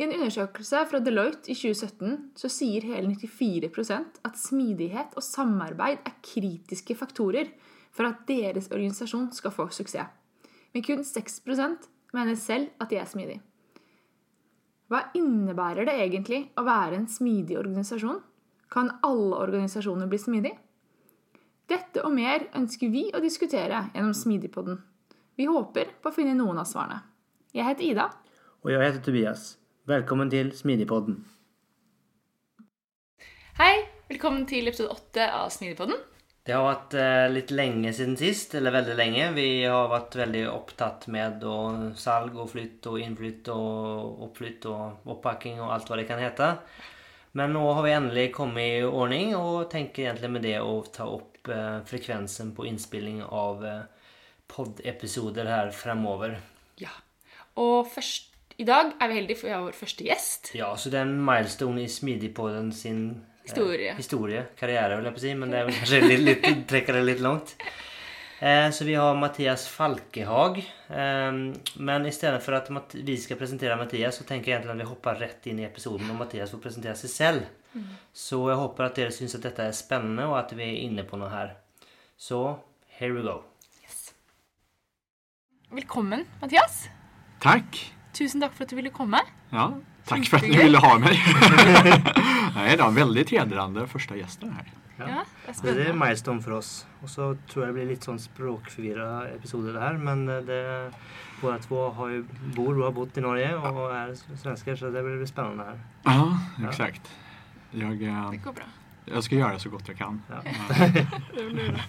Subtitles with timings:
[0.00, 6.00] I en undersøkelse fra Deloitte i 2017 så sier hele 94% at smidighet og samarbeid
[6.08, 7.50] er kritiske faktorer
[7.92, 10.08] for at deres organisasjon skal få suksess.
[10.72, 11.84] Men kun 6%
[12.16, 13.42] mener selv at de er smidige.
[14.88, 18.24] Hva innebærer det egentlig å være en smidig organisasjon?
[18.72, 20.56] Kan alle organisasjoner bli smidige?
[21.68, 24.80] Dette og mer ønsker vi å diskutere gjennom Smidigpodden.
[25.36, 27.04] Vi håper på å finne noen av svarene.
[27.52, 28.10] Jeg heter Ida.
[28.62, 29.59] Och jag heter Tobias.
[29.84, 31.24] Välkommen till Smidigpodden.
[33.56, 35.96] Hei, velkommen til episode åtte av Smidigpodden.
[36.44, 39.32] Det har varit eh, lite länge sedan sist, eller väldigt länge.
[39.32, 44.92] Vi har varit väldigt upptatt med och salg och flytt och inflytt och uppflytt och
[45.04, 46.54] upppacking och allt vad det kan heta.
[47.32, 51.06] Men nu har vi äntligen kommit i ordning och tänker egentligen med det att ta
[51.06, 53.80] upp eh, frekvensen på inspelning av eh,
[54.46, 56.40] poddepisoder här framöver.
[56.76, 56.90] Ja.
[57.56, 58.29] Og først,
[58.60, 60.50] i dag er vi heldige, for vi har vår første gjest.
[60.54, 63.94] Ja, så det är en milestone i Smidigpodden sin eh, Historia.
[63.94, 66.92] historia, karriär höll jag på att säga, men det är väl kanske lite, lite, sträcker
[66.92, 67.56] det lite långt.
[68.40, 70.58] Eh, så vi har Mattias Falkehag.
[70.88, 71.32] Eh,
[71.76, 74.88] men istället för att Matt- vi ska presentera Mattias så tänker jag egentligen att vi
[74.88, 77.40] hoppar rätt in i episoden och Mattias får presentera sig själv.
[78.12, 81.02] Så jag hoppas att er syns att detta är spännande och att vi är inne
[81.02, 81.54] på något här.
[82.16, 83.42] Så, here we go.
[83.82, 84.14] Yes.
[85.70, 86.88] Velkommen, Mathias.
[87.40, 87.92] Tack!
[88.12, 89.20] Tusen takk for at du ville komme.
[89.50, 91.20] Ja, tack för att ni ville ha mig.
[92.54, 94.72] Nej då, väldigt hedrande första gästen här.
[94.96, 95.24] Ja,
[95.62, 96.86] det Det är milestone för oss.
[97.02, 99.92] Och så tror jag det blir lite sån språkförvirrad episoder det här.
[99.92, 100.92] Men eh, det,
[101.40, 102.24] båda två har ju,
[102.56, 105.80] bor och har bott i Norge och är svenskar så det blir spännande här.
[106.02, 106.38] Ja,
[106.68, 107.10] exakt.
[107.70, 108.64] Jag, eh, Det går bra.
[109.04, 110.22] jag ska göra så gott jag kan.
[110.28, 110.36] Ja.
[111.34, 111.80] Det.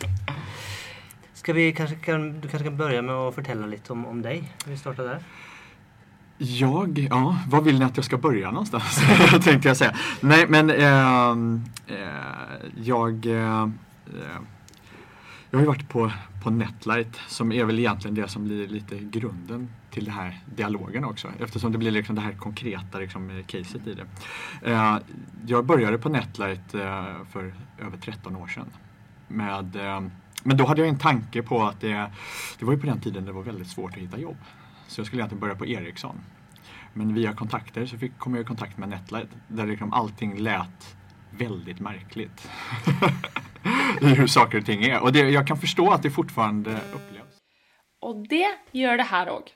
[1.33, 4.53] Ska vi kanske kan, du kanske kan börja med att förtälla lite om, om dig?
[4.65, 5.19] Vi startar där.
[6.43, 9.01] Jag, ja, var vill ni att jag ska börja någonstans?
[9.43, 9.95] tänkte jag säga.
[10.21, 11.95] Nej, men ehm, eh,
[12.83, 13.69] jag, eh, eh,
[15.49, 16.11] jag har ju varit på,
[16.43, 21.03] på Netlight som är väl egentligen det som blir lite grunden till den här dialogen
[21.03, 21.27] också.
[21.39, 24.05] Eftersom det blir liksom det här konkreta liksom, caset i det.
[24.71, 24.97] Eh,
[25.47, 28.67] jag började på Netlight eh, för över 13 år sedan.
[29.27, 30.01] Med, eh,
[30.43, 32.11] men då hade jag en tanke på att det,
[32.59, 34.37] det var ju på den tiden det var väldigt svårt att hitta jobb.
[34.91, 36.21] Så jag skulle egentligen börja på Ericsson.
[36.93, 40.95] Men via kontakter så fick, kom jag i kontakt med Netlight där liksom allting lät
[41.31, 42.49] väldigt märkligt.
[44.01, 45.03] I hur saker och ting är.
[45.03, 47.37] Och det, jag kan förstå att det fortfarande upplevs.
[47.99, 49.55] Och det gör det här också.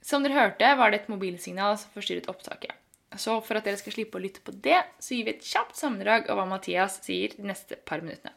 [0.00, 2.74] Som ni hörde var det ett mobilsignal som förstörde upptaget.
[3.16, 6.30] Så för att ni ska slippa lyssna på det, så ger vi ett snabbt sammandrag
[6.30, 8.32] av vad Mattias säger de nästa par minuterna.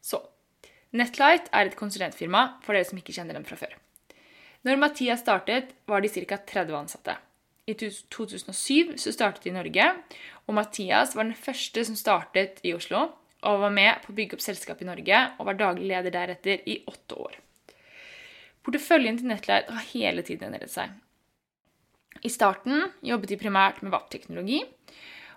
[0.00, 0.22] Så
[0.90, 3.76] Netlight är ett konsulentfirma för er som inte känner dem från förr.
[4.66, 6.36] Når Mathias startet, var de ca.
[6.36, 7.16] 30 ansatte.
[7.66, 9.86] I 2007 så startet de i Norge,
[10.46, 13.06] og Mathias var den første som startet i Oslo
[13.40, 16.66] og var med på å bygge opp selskapet i Norge og var daglig leder deretter
[16.68, 17.38] i åtte år.
[18.66, 20.92] Porteføljen til Netlight har hele tiden endret seg.
[22.20, 24.60] I starten jobbet de primært med VAP-teknologi.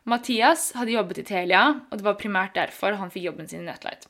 [0.10, 3.70] Mathias hadde jobbet i Telia, og det var primært derfor han fikk jobben sin i
[3.70, 4.10] Netlight.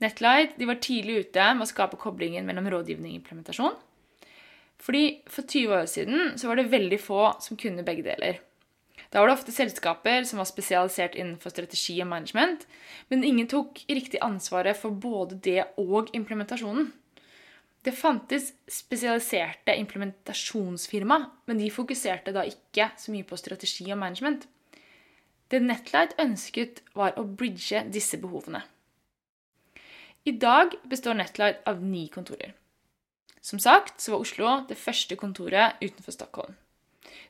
[0.00, 3.76] Netlight de var tidlig ute med å skape koblingen mellom rådgivning og implementasjon.
[4.78, 8.38] Fordi For 20 år siden så var det veldig få som kunne begge deler.
[9.10, 12.66] Da var det ofte selskaper som var spesialisert innenfor strategi og management,
[13.08, 16.90] men ingen tok riktig ansvaret for både det og implementasjonen.
[17.84, 24.44] Det fantes spesialiserte implementasjonsfirma, men de fokuserte da ikke så mye på strategi og management.
[25.48, 28.60] Det Netlight ønsket, var å bridge disse behovene.
[30.28, 32.52] I dag består Netlight av ni kontorer.
[33.48, 36.56] Som sagt så var Oslo det første kontoret utenfor Stockholm.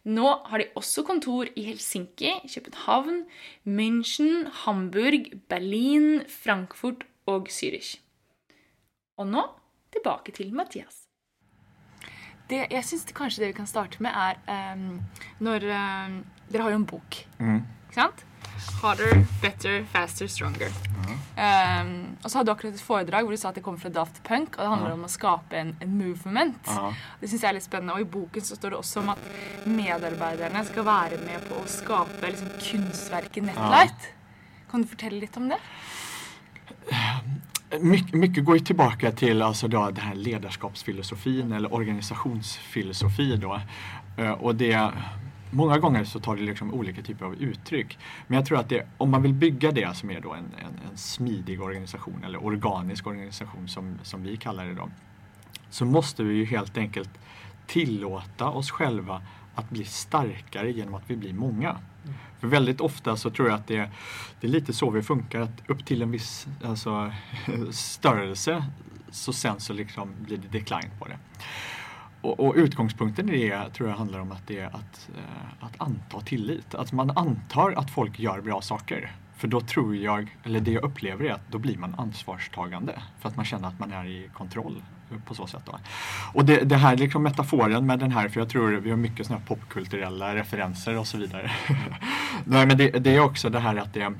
[0.08, 3.24] Nå har de også kontor i Helsinki, København,
[3.66, 7.98] München, Hamburg, Berlin, Frankfurt og Zürich.
[9.18, 9.44] Og nå
[9.94, 11.04] tilbake til Mathias.
[12.50, 15.02] Det, jeg syns kanskje det vi kan starte med, er ehm,
[15.44, 18.24] når ehm, Dere har jo en bok, ikke sant?
[18.82, 20.72] Harder, better, faster, stronger.
[21.38, 23.92] Ehm, og så hadde du akkurat et foredrag hvor du sa at det kommer fra
[23.94, 26.58] Daft Punk, og det handler om å skape en, en movement.
[26.66, 26.90] Ja.
[27.20, 27.96] Det synes jeg er litt spennende.
[27.96, 29.28] Og i boken så står det også om at
[29.68, 34.10] medarbeiderne skal være med på å skape liksom, kunstverket Netlight.
[34.68, 35.60] Kan du fortelle litt om det?
[37.80, 43.36] mycket, mycket går ju tillbaka till alltså då, den här ledarskapsfilosofin eller organisationsfilosofi.
[43.36, 43.60] Då.
[44.16, 44.90] Eh, och det,
[45.50, 47.98] många gånger så tar det liksom olika typer av uttryck.
[48.26, 50.90] Men jag tror att det, om man vill bygga det som är då en, en,
[50.90, 54.88] en smidig organisation eller organisk organisation som, som vi kallar det då.
[55.70, 57.10] Så måste vi ju helt enkelt
[57.66, 59.22] tillåta oss själva
[59.54, 61.76] att bli starkare genom att vi blir många.
[62.40, 63.90] För väldigt ofta så tror jag att det,
[64.40, 67.12] det är lite så vi funkar, att upp till en viss alltså,
[67.70, 68.64] störelse
[69.10, 71.18] så sen så liksom blir det decline på det.
[72.20, 75.74] Och, och, utgångspunkten i det tror jag handlar om att det är att, eh, att
[75.78, 76.74] anta tillit.
[76.74, 79.12] Att man antar att folk gör bra saker.
[79.36, 83.02] För då tror jag, eller det jag upplever är att då blir man ansvarstagande.
[83.20, 84.82] För att man känner att man är i kontroll
[85.24, 85.62] på så sätt.
[85.64, 85.78] Då.
[86.32, 89.26] Och det, det här liksom metaforen med den här, för jag tror vi har mycket
[89.26, 91.50] såna popkulturella referenser och så vidare.
[92.44, 94.12] Nej men det, det, är också det här att det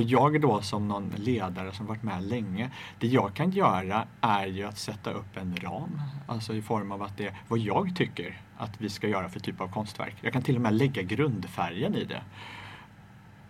[0.00, 4.46] för jag då som någon ledare som varit med länge, det jag kan göra är
[4.46, 6.00] ju att sätta upp en ram.
[6.26, 9.40] Alltså i form av att det är vad jag tycker att vi ska göra för
[9.40, 10.14] typ av konstverk.
[10.20, 12.22] Jag kan till och med lägga grundfärgen i det.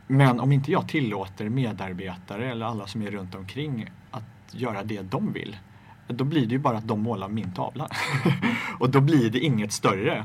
[0.06, 5.02] Men om inte jag tillåter medarbetare eller alla som är runt omkring att göra det
[5.02, 5.56] de vill,
[6.06, 7.88] då blir det ju bara att de målar min tavla.
[8.78, 10.24] och då blir det inget större.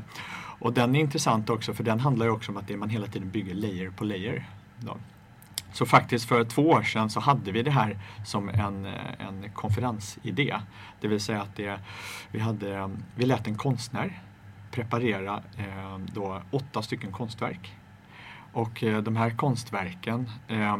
[0.58, 3.06] Och den är intressant också för den handlar ju också om att det man hela
[3.06, 4.48] tiden bygger layer på layer.
[4.80, 4.96] Då.
[5.76, 8.86] Så faktiskt för två år sedan så hade vi det här som en,
[9.18, 10.56] en konferensidé.
[11.00, 11.80] Det vill säga att det,
[12.30, 14.22] vi, hade, vi lät en konstnär
[14.70, 17.76] preparera eh, då åtta stycken konstverk.
[18.52, 20.78] Och eh, de här konstverken eh, eh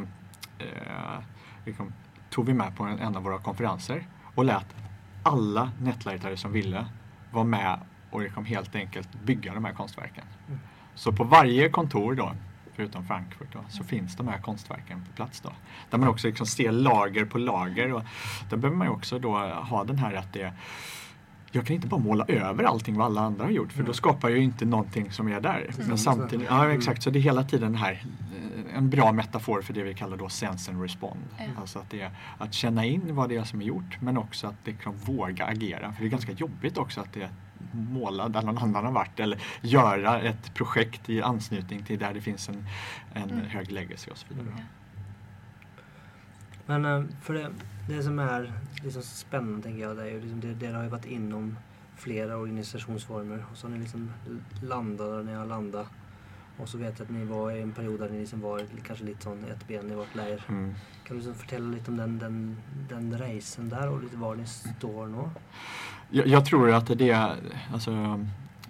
[1.65, 1.93] liksom,
[2.31, 4.77] tog vi med på en, en av våra konferenser och lät
[5.23, 6.87] alla nätlightare som ville
[7.33, 7.79] vara med
[8.11, 10.25] och liksom helt enkelt bygga de här konstverken.
[10.49, 10.61] Mm.
[10.95, 12.33] Så på varje kontor då,
[12.77, 15.41] förutom Frankfurt, då, så finns de här konstverken på plats.
[15.41, 15.53] Då.
[15.91, 17.93] Där man också liksom ser lager på lager.
[17.93, 18.03] Och
[18.51, 20.53] där behöver man ju också då ha den här att det
[21.57, 24.29] jag kan inte bara måla över allting vad alla andra har gjort för då skapar
[24.29, 25.71] jag ju inte någonting som är där.
[25.89, 29.73] Men samtidigt, ja exakt, så det är hela tiden här eh, en bra metafor för
[29.73, 31.21] det vi kallar då sense and respond.
[31.39, 31.51] Mm.
[31.59, 34.65] Alltså att, det att känna in vad det är som är gjort men också att
[34.65, 35.93] det kan våga agera.
[35.93, 37.29] För det är ganska jobbigt också att det
[37.73, 42.21] måla där någon annan har varit eller göra ett projekt i anslutning till där det
[42.21, 42.67] finns en,
[43.15, 43.47] en mm.
[43.47, 44.47] hög legacy och så vidare.
[44.47, 44.65] Mm.
[46.67, 47.51] Men eh, för det,
[47.89, 48.53] det som är
[48.83, 51.57] liksom spännande tänker jag, det är ju liksom det, det har ju varit inom
[51.97, 54.13] flera organisationsformer och så har ni liksom
[54.63, 55.87] landat där ni har landat.
[56.59, 59.05] Och så vet jag att ni var i en period där ni liksom var kanske
[59.05, 60.45] lite sån ett ben i vart läger.
[60.49, 60.75] Mm.
[61.05, 62.57] Kan du liksom förtälla lite om den, den,
[62.89, 65.31] den racen där och lite var ni står nu?
[66.11, 67.37] Jag, jag tror att det är,
[67.73, 67.91] alltså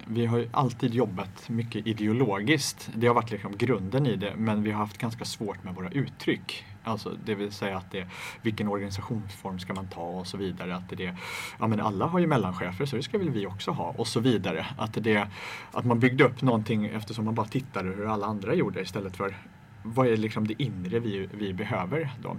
[0.09, 2.89] vi har ju alltid jobbat mycket ideologiskt.
[2.95, 5.89] Det har varit liksom grunden i det, men vi har haft ganska svårt med våra
[5.89, 6.65] uttryck.
[6.83, 8.07] Alltså, det vill säga att det,
[8.41, 10.75] vilken organisationsform ska man ta och så vidare.
[10.75, 11.15] Att det,
[11.59, 14.19] ja, men alla har ju mellanchefer så det ska väl vi också ha och så
[14.19, 14.65] vidare.
[14.77, 15.27] Att, det,
[15.71, 19.35] att man byggde upp någonting eftersom man bara tittade hur alla andra gjorde istället för
[19.83, 22.37] vad är liksom det inre vi, vi behöver då?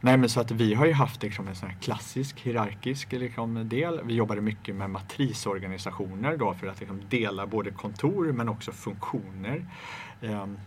[0.00, 3.68] Nej men så att vi har ju haft liksom en sån här klassisk hierarkisk liksom
[3.68, 4.00] del.
[4.04, 9.66] Vi jobbade mycket med matrisorganisationer då för att liksom dela både kontor men också funktioner.
[10.20, 10.58] Um,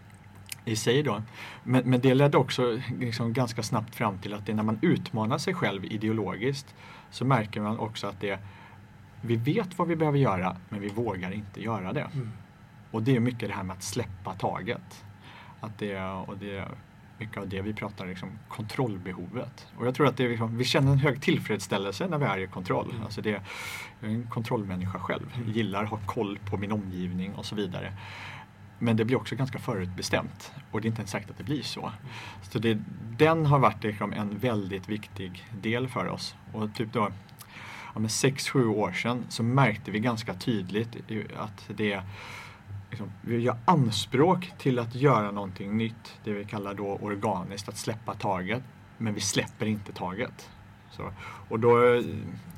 [0.65, 1.21] i sig då.
[1.63, 5.37] Men, men det ledde också liksom ganska snabbt fram till att det när man utmanar
[5.37, 6.75] sig själv ideologiskt
[7.11, 8.39] så märker man också att det
[9.21, 12.07] vi vet vad vi behöver göra men vi vågar inte göra det.
[12.13, 12.31] Mm.
[12.91, 15.05] Och det är mycket det här med att släppa taget.
[15.63, 16.67] Att det, och det är
[17.17, 19.67] mycket av det vi pratar liksom kontrollbehovet.
[19.77, 22.47] Och jag tror att det liksom, vi känner en hög tillfredsställelse när vi är i
[22.47, 22.89] kontroll.
[22.91, 23.03] Mm.
[23.03, 23.29] Alltså det,
[23.99, 25.25] jag är en kontrollmänniska själv.
[25.31, 25.53] Jag mm.
[25.53, 27.93] gillar att ha koll på min omgivning och så vidare.
[28.79, 31.61] Men det blir också ganska förutbestämt och det är inte ens säkert att det blir
[31.61, 31.91] så.
[32.41, 32.77] Så det,
[33.17, 36.35] den har varit liksom en väldigt viktig del för oss.
[36.51, 37.09] Och typ då,
[37.95, 40.95] ja, 6-7 år sedan så märkte vi ganska tydligt
[41.37, 42.01] att det
[42.93, 47.77] liksom, vi gör anspråk till att göra någonting nytt, det vi kallar då organiskt, att
[47.77, 48.63] släppa taget.
[48.97, 50.49] Men vi släpper inte taget.
[50.91, 51.11] Så,
[51.49, 52.01] och då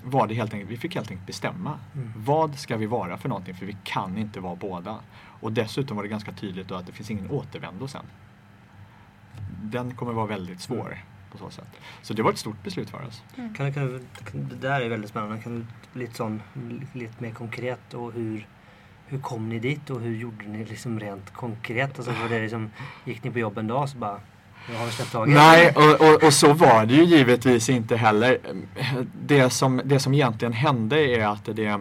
[0.04, 1.80] var det helt enkelt, vi fick helt enkelt bestämma.
[1.96, 2.14] Mm.
[2.16, 3.56] Vad ska vi vara för någonting?
[3.56, 5.00] För vi kan inte vara båda.
[5.42, 8.06] Och dessutom var det ganska tydligt då att det finns ingen återvändo sen.
[9.62, 10.88] Den kommer vara väldigt svår.
[10.88, 10.98] Mm.
[11.32, 11.80] På så, sätt.
[12.02, 13.24] så det var ett stort beslut för oss.
[13.36, 13.54] Mm.
[13.54, 15.42] Kan, kan, det där är väldigt spännande.
[15.42, 16.42] Kan du lite, sån,
[16.94, 18.48] lite mer konkret och hur,
[19.08, 22.00] hur kom ni dit och hur gjorde ni liksom rent konkret?
[22.00, 22.72] Alltså var det liksom,
[23.06, 24.20] gick ni på jobb en dag och så bara
[25.28, 28.38] Nej, och, och, och, så var det ju givetvis inte heller.
[29.22, 31.80] Det som, det som egentligen hände är att det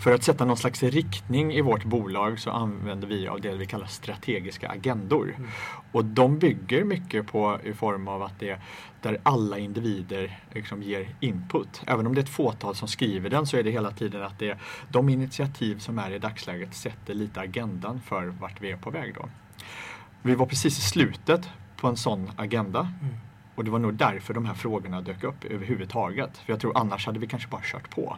[0.00, 3.66] för att sätta någon slags riktning i vårt bolag så använder vi av det vi
[3.66, 5.34] kallar strategiska agendor.
[5.36, 5.50] Mm.
[5.92, 8.60] Och de bygger mycket på i form av att det är
[9.02, 11.82] där alla individer liksom ger input.
[11.86, 14.38] Även om det är ett fåtal som skriver den så är det hela tiden att
[14.38, 18.76] det är de initiativ som är i dagsläget sätter lite agendan för vart vi är
[18.76, 19.14] på väg.
[19.14, 19.28] Då.
[20.22, 22.80] Vi var precis i slutet på en sån agenda.
[22.80, 23.14] Mm.
[23.54, 26.38] Och det var nog därför de här frågorna dök upp överhuvudtaget.
[26.38, 28.16] För jag tror annars hade vi kanske bara kört på.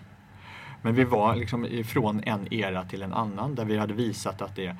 [0.83, 4.57] Men vi var liksom ifrån en era till en annan där vi hade visat att
[4.57, 4.77] det,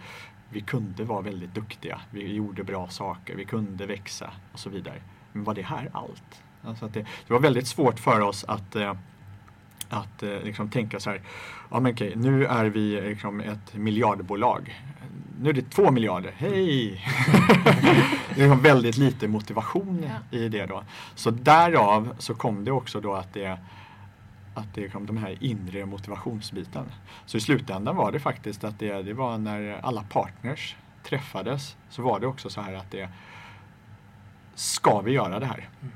[0.51, 2.01] vi kunde vara väldigt duktiga.
[2.11, 5.03] Vi gjorde bra saker, vi kunde växa och så vidare.
[5.33, 6.43] Men var det här allt?
[6.63, 8.95] Alltså det, det var väldigt svårt för oss att eh,
[9.93, 11.21] att eh, liksom tänka så här,
[11.71, 14.83] ja men okej, nu är vi liksom ett miljardbolag.
[15.41, 16.91] Nu är det två miljarder, hej!
[18.35, 20.39] det är väldigt lite motivation ja.
[20.39, 20.83] i det då.
[21.15, 23.59] Så därav så kom det också då att det
[24.55, 26.85] att det kom de här inre motivationsbiten.
[27.27, 32.03] Så i slutändan var det faktiskt att det, det var när alla partners träffades så
[32.03, 33.09] var det också så här att det
[34.55, 35.69] ska vi göra det här?
[35.81, 35.93] Mm.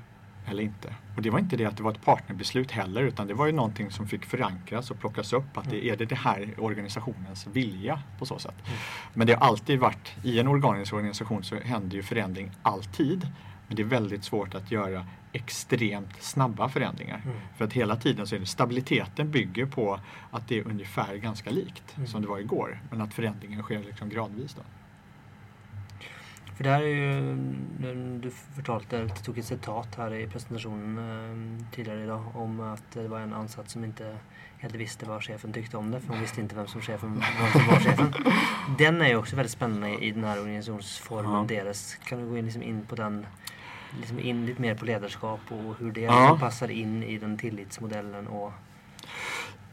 [0.48, 0.94] Eller inte?
[1.16, 3.52] Och det var inte det att det var ett partnerbeslut heller utan det var ju
[3.52, 5.56] någonting som fick förankras och plockas upp.
[5.58, 5.92] Att det, mm.
[5.92, 8.54] är det det här organisationens vilja på så sätt?
[8.66, 8.78] Mm.
[9.14, 13.28] Men det har alltid varit, i en organisk organisation så händer ju förändring alltid.
[13.68, 17.22] Men det är väldigt svårt att göra extremt snabba förändringar.
[17.24, 17.36] Mm.
[17.56, 21.50] För att hela tiden så är det stabiliteten bygger på att det är ungefär ganska
[21.50, 22.08] likt mm.
[22.08, 22.80] som det var igår.
[22.90, 24.54] Men att förändringen sker liksom gradvis.
[24.54, 24.62] Då.
[26.56, 27.36] För det här är ju,
[28.18, 33.20] du förtalte, tog ett citat här i presentationen eh, tidigare idag om att det var
[33.20, 34.16] en ansats som inte
[34.58, 37.52] helt visste vad chefen tyckte om det för hon visste inte vem som, chefen, vem
[37.52, 38.14] som var chefen.
[38.78, 41.44] Den är ju också väldigt spännande i den här organisationsformen ja.
[41.48, 41.94] deras.
[41.94, 43.26] Kan du gå in, liksom in på den
[44.00, 46.36] liksom in lite mer på ledarskap och hur det ja.
[46.40, 48.52] passar in i den tillitsmodellen och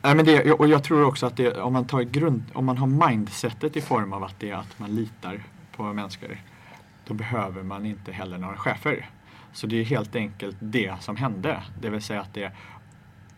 [0.02, 2.78] Nej, men det, och jag tror också att det, om, man tar grund, om man
[2.78, 5.44] har mindsetet i form av att det är att man litar
[5.76, 6.38] på människor
[7.08, 9.10] då behöver man inte heller några chefer.
[9.52, 11.64] Så det är helt enkelt det som hände.
[11.82, 12.52] Det vill säga att det,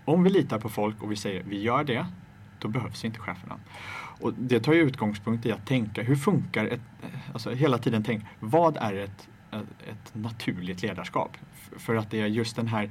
[0.05, 2.05] om vi litar på folk och vi säger vi gör det,
[2.60, 3.60] då behövs inte cheferna.
[4.19, 6.81] Och det tar ju utgångspunkt i att tänka, hur funkar ett,
[7.34, 9.29] alltså hela tiden tänk, vad är ett,
[9.88, 11.38] ett naturligt ledarskap?
[11.77, 12.89] För att det är just den här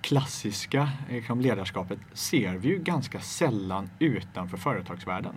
[0.00, 5.34] klassiska liksom, ledarskapet ser vi ju ganska sällan utanför företagsvärlden.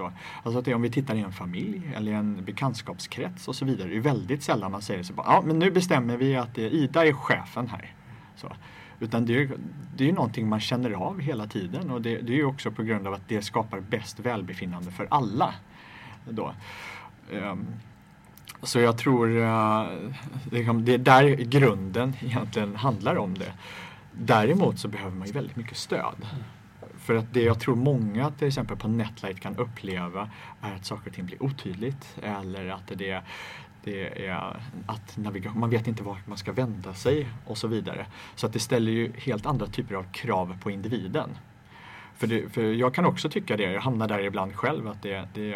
[0.00, 0.10] Och,
[0.42, 3.88] Alltså att det, om vi tittar i en familj eller en bekantskapskrets och så vidare.
[3.88, 7.06] Det är väldigt sällan man säger så bara, ja men nu bestämmer vi att Ida
[7.06, 7.94] är chefen här.
[8.36, 8.52] Så.
[9.00, 9.50] Utan det är,
[9.96, 13.06] det är någonting man känner av hela tiden och det, det är också på grund
[13.06, 15.54] av att det skapar bäst välbefinnande för alla.
[16.28, 16.54] Då.
[17.32, 17.66] Um,
[18.62, 19.88] så jag tror uh,
[20.50, 23.52] det är där grunden egentligen handlar om det.
[24.12, 26.26] Däremot så behöver man ju väldigt mycket stöd.
[27.02, 30.30] För att det jag tror många till exempel på Netlight kan uppleva
[30.60, 33.22] är att saker och ting blir otydligt eller att det,
[33.84, 34.56] det är
[34.86, 35.16] att
[35.54, 38.06] man vet inte vart man ska vända sig och så vidare.
[38.34, 41.30] Så att det ställer ju helt andra typer av krav på individen.
[42.16, 45.28] För, det, för jag kan också tycka det, jag hamnar där ibland själv, att det,
[45.34, 45.48] det,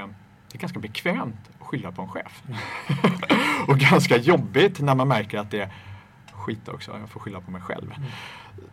[0.48, 2.42] det är ganska bekvämt att skylla på en chef.
[3.68, 5.70] Och ganska jobbigt när man märker att det är
[6.46, 7.92] skit också, jag får skylla på mig själv.
[7.96, 8.08] Mm.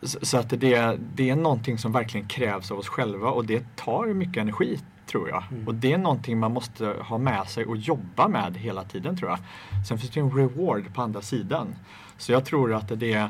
[0.02, 4.14] Så att det, det är någonting som verkligen krävs av oss själva och det tar
[4.14, 5.44] mycket energi tror jag.
[5.52, 5.68] Mm.
[5.68, 9.32] Och det är någonting man måste ha med sig och jobba med hela tiden tror
[9.32, 9.40] jag.
[9.88, 11.76] Sen finns det en reward på andra sidan.
[12.18, 13.30] Så jag tror att det är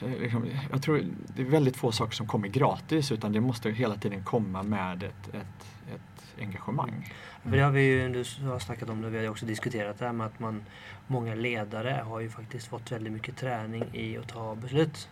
[0.00, 1.04] liksom, jag tror
[1.36, 5.02] det är väldigt få saker som kommer gratis utan det måste hela tiden komma med
[5.02, 7.12] ett, ett, ett engagemang.
[7.42, 10.04] För det har vi ju, du har snackat om det, vi har också diskuterat det
[10.04, 10.62] här med att man,
[11.06, 15.08] många ledare har ju faktiskt fått väldigt mycket träning i att ta beslut.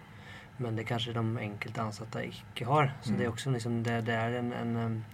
[0.56, 2.92] Men det kanske de enkelt ansatta icke har.
[3.02, 3.18] Så mm.
[3.18, 5.04] det är också liksom, det, det är en, en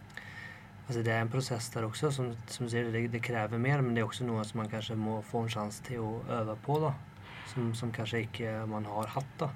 [0.87, 3.95] Alltså det är en process där också som, som säger, det, det kräver mer men
[3.95, 6.79] det är också något som man kanske må få en chans till att öva på
[6.79, 6.95] då.
[7.55, 9.51] Som, som kanske icke man har haft då.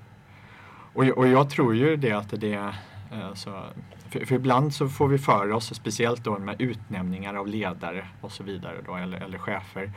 [0.93, 2.75] Och, och jag tror ju det att det
[3.13, 3.65] Eh, så,
[4.09, 8.33] för, för, ibland så får vi för oss, speciellt då med utnämningar av ledare och
[8.33, 9.93] så vidare då, eller, eller chefer,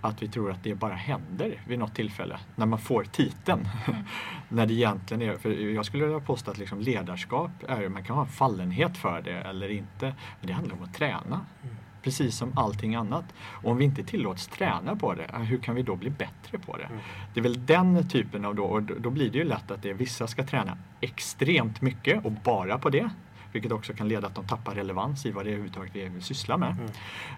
[0.00, 3.68] att vi tror att det bara händer vid något tillfälle när man får titeln.
[3.86, 4.00] Mm.
[4.48, 8.16] när det egentligen är, för jag skulle vilja påstå att liksom ledarskap är, man kan
[8.16, 11.40] ha en fallenhet för det eller inte, men det handlar om att träna.
[11.62, 11.76] Mm.
[12.04, 13.24] Precis som allting annat.
[13.38, 16.76] Och om vi inte tillåts träna på det, hur kan vi då bli bättre på
[16.76, 16.84] det?
[16.84, 16.98] Mm.
[17.34, 19.90] Det är väl den typen av då, och då blir det ju lätt att det
[19.90, 23.10] är, vissa ska träna extremt mycket och bara på det.
[23.52, 26.22] Vilket också kan leda att de tappar relevans i vad det är överhuvudtaget vi vill
[26.22, 26.70] syssla med.
[26.70, 26.90] Mm.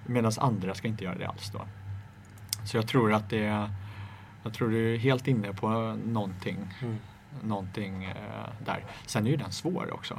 [0.07, 1.61] Medan andra ska inte göra det alls då.
[2.65, 3.71] Så jag tror att det är,
[4.43, 5.69] jag tror du är helt inne på
[6.05, 6.97] någonting, mm.
[7.43, 8.15] någonting eh,
[8.65, 8.85] där.
[9.07, 10.15] Sen är ju den svår också.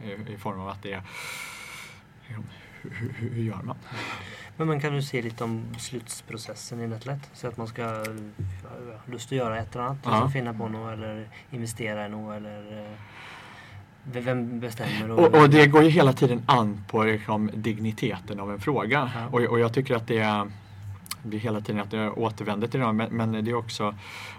[0.00, 0.26] Mm.
[0.28, 1.02] i, i form av att det är
[2.90, 3.76] hur, hur, gör man?
[4.56, 7.30] Men man kan du se lite om beslutsprocessen i Netlet?
[7.32, 8.04] Så att man ska ha
[9.06, 10.30] lust att göra ett eller annat, Ja.
[10.30, 12.98] finna på något eller investera i något eller eh,
[14.04, 15.10] vem bestämmer?
[15.10, 19.10] Och, och det går ju hela tiden an på liksom, digniteten av en fråga.
[19.14, 19.26] Ja.
[19.26, 20.50] Och, och jag tycker att det är,
[21.22, 23.94] det är hela tiden att jag återvänder till det, men, men det är också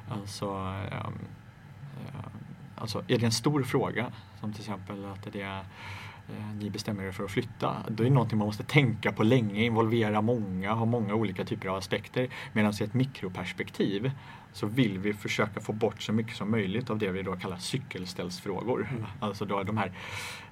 [0.10, 0.46] alltså,
[0.92, 1.20] ehm,
[2.76, 5.64] alltså, är det en stor fråga, som till exempel att det är
[6.60, 7.76] ni bestämmer er för att flytta.
[7.88, 11.68] Då är det någonting man måste tänka på länge, involvera många, ha många olika typer
[11.70, 12.30] av aspekter.
[12.54, 14.12] Medan i ett mikroperspektiv
[14.54, 17.58] så vill vi försöka få bort så mycket som möjligt av det vi då kallar
[17.58, 18.88] cykelställsfrågor.
[18.92, 19.06] Mm.
[19.20, 19.92] Alltså då de här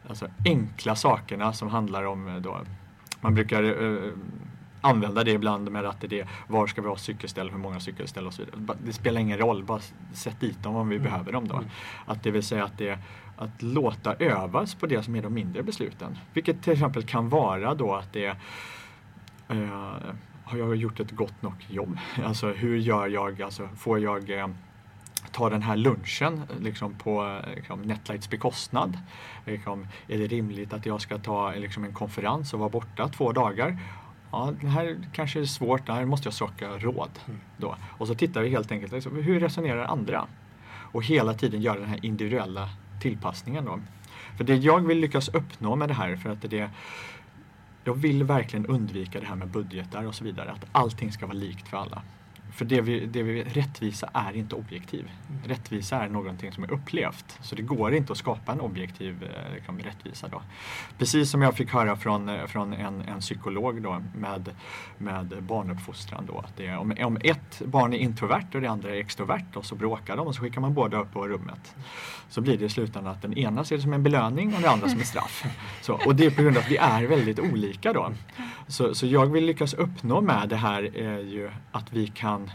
[0.08, 2.62] alltså enkla sakerna som handlar om eh, då,
[3.22, 4.14] man brukar eh,
[4.82, 8.28] använda det ibland med att det är var ska vi ha cykelställ, hur många cykelställ
[8.28, 8.78] och så vidare.
[8.86, 9.80] Det spelar ingen roll, bara
[10.14, 11.12] sätt dit dem om vi Mm.
[11.12, 11.56] behöver dem då.
[11.56, 11.70] Mm.
[12.06, 13.00] Att det vill säga att det
[13.42, 16.18] att låta övas på det som är de mindre besluten.
[16.34, 18.26] Vilket till exempel kan vara då att det
[19.48, 19.96] eh,
[20.44, 21.98] har jag gjort ett gott nog jobb?
[22.26, 24.48] Alltså hur gör jag, alltså får jag eh,
[25.32, 28.98] ta den här lunchen liksom på eh, liksom, Netlights bekostnad?
[29.46, 33.32] Liksom, är det rimligt att jag ska ta liksom, en konferens och vara borta två
[33.32, 33.78] dagar?
[34.32, 37.10] Ja, det här kanske är svårt, här måste jag söka råd.
[37.28, 37.40] Mm.
[37.58, 37.76] Då.
[37.98, 40.28] Och så tittar vi helt enkelt, liksom, hur resonerar andra?
[40.94, 42.70] Och hela tiden göra den här individuella
[43.02, 43.66] tillpassningen.
[43.66, 43.80] Då.
[44.38, 46.70] För det jag vill lyckas uppnå med det här, för att det
[47.84, 51.38] jag vill verkligen undvika det här med budgetar och så vidare, att allting ska vara
[51.38, 52.02] likt för alla.
[52.52, 55.12] För det vi, det vi, rättvisa är inte objektiv.
[55.46, 57.40] Rättvisa är någonting som är upplevt.
[57.42, 60.28] Så det går inte att skapa en objektiv eh, liksom, rättvisa.
[60.28, 60.42] Då.
[60.98, 64.50] Precis som jag fick höra från, eh, från en, en psykolog då, med,
[64.98, 66.26] med barnuppfostran.
[66.26, 69.56] Då, att det är, om, om ett barn är introvert och det andra är extrovert
[69.56, 71.76] och så bråkar de och så skickar man båda upp på rummet.
[72.30, 74.72] Så blir det i slutändan att den ena ser det som en belöning och den
[74.72, 75.46] andra som ett straff.
[75.82, 78.12] Så, och det är på grund av att vi är väldigt olika då.
[78.68, 82.51] Så, så jag vill lyckas uppnå med det här är ju att vi kan,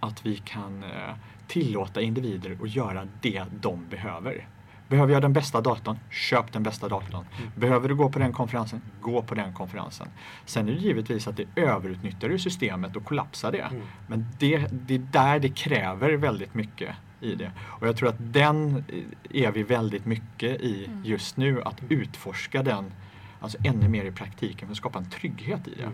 [0.00, 1.14] att vi kan eh,
[1.46, 4.48] tillåta individer att göra det de behöver.
[4.88, 5.98] Behöver jag den bästa datorn?
[6.10, 7.24] Köp den bästa datorn.
[7.56, 8.82] Behöver du gå på den konferensen?
[9.00, 10.08] Gå på den konferensen.
[10.44, 13.58] Sen är det givetvis att det överutnyttjar ju systemet och kollapsar det.
[13.58, 13.82] Mm.
[14.06, 17.50] Men det, det är där det kräver väldigt mycket i det.
[17.58, 18.84] Och jag tror att den
[19.32, 22.92] eh, är vi väldigt mycket i just nu, att utforska den
[23.40, 25.90] alltså ännu mer i praktiken för att skapa en trygghet i det.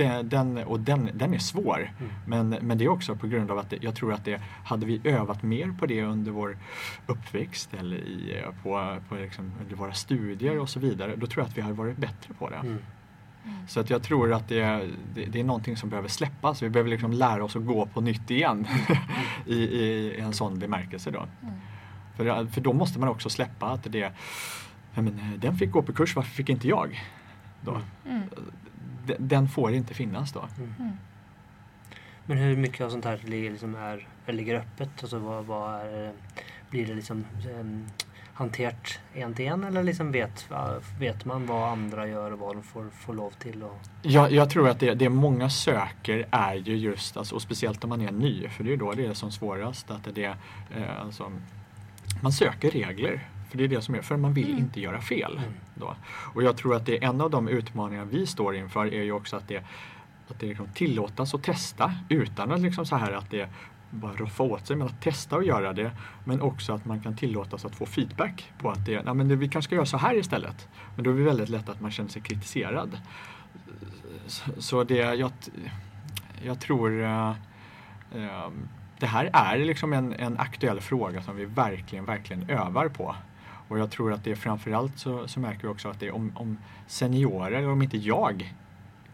[0.00, 0.28] Mm.
[0.28, 1.92] Den, den, och den, den är svår.
[1.98, 2.12] Mm.
[2.26, 4.86] Men, men det är också på grund av att det, jag tror att det, hade
[4.86, 6.58] vi övat mer på det under vår
[7.06, 11.48] uppväxt eller i, på, på liksom, under våra studier och så vidare, då tror jag
[11.48, 12.56] att vi hade varit bättre på det.
[12.56, 12.78] Mm.
[13.68, 16.62] Så att jag tror att det, det, det är någonting som behöver släppas.
[16.62, 18.66] Vi behöver liksom lära oss att gå på nytt igen
[19.46, 21.10] i, i en sån bemärkelse.
[21.10, 21.26] Då.
[21.42, 21.54] Mm.
[22.16, 24.12] För, för då måste man också släppa att det,
[24.94, 27.04] men, den fick gå på kurs, varför fick inte jag?
[27.60, 27.80] Då?
[28.06, 28.22] Mm.
[29.04, 29.28] Mm.
[29.28, 30.48] Den, får inte finnas då.
[30.58, 30.92] Mm.
[32.26, 34.90] Men hur mycket av sånt här ligger, liksom är, ligger öppet?
[35.00, 36.12] Alltså vad, vad är,
[36.70, 37.24] blir det liksom
[37.60, 37.86] um,
[38.34, 40.48] hanterat en till en eller liksom vet,
[40.98, 43.62] vet man vad andra gör och vad de får, får lov till?
[43.62, 47.84] Och, Jag, jag tror att det, det många söker är ju just, alltså, och speciellt
[47.84, 51.00] om man är ny, för det är då det är som svårast, att det, eh,
[51.00, 51.32] alltså,
[52.22, 53.28] man söker regler.
[53.50, 54.58] För det är det som är, för man vill Mm.
[54.58, 55.32] inte göra fel.
[55.38, 55.50] Mm.
[55.74, 55.94] Då.
[56.34, 59.12] Och jag tror att det är en av de utmaningar vi står inför är ju
[59.12, 59.64] också att det,
[60.28, 63.48] att det liksom tillåtas att testa utan att liksom så här att det
[63.90, 65.90] bara roffa åt sig, men att testa att göra det.
[66.24, 69.36] Men också att man kan tillåtas att få feedback på att det, nej, men det,
[69.36, 70.68] vi kanske ska göra så här istället.
[70.94, 72.98] Men då är det väldigt lätt att man känner sig kritiserad.
[74.26, 75.32] Så, så det, jag,
[76.44, 77.30] jag tror eh,
[78.14, 78.50] eh,
[78.98, 83.14] det här är liksom en, en aktuell fråga som vi verkligen, verkligen övar på.
[83.70, 86.14] Och jag tror att det är framförallt så, så märker vi också att det är
[86.14, 88.54] om, om seniorer, om inte jag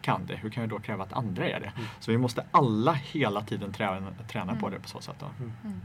[0.00, 1.72] kan det, hur kan jag då kräva att andra är det?
[1.76, 1.88] Mm.
[2.00, 4.70] Så vi måste alla hela tiden träna, träna på Mm.
[4.70, 5.16] det på så sätt.
[5.18, 5.26] Då.
[5.40, 5.80] Mm.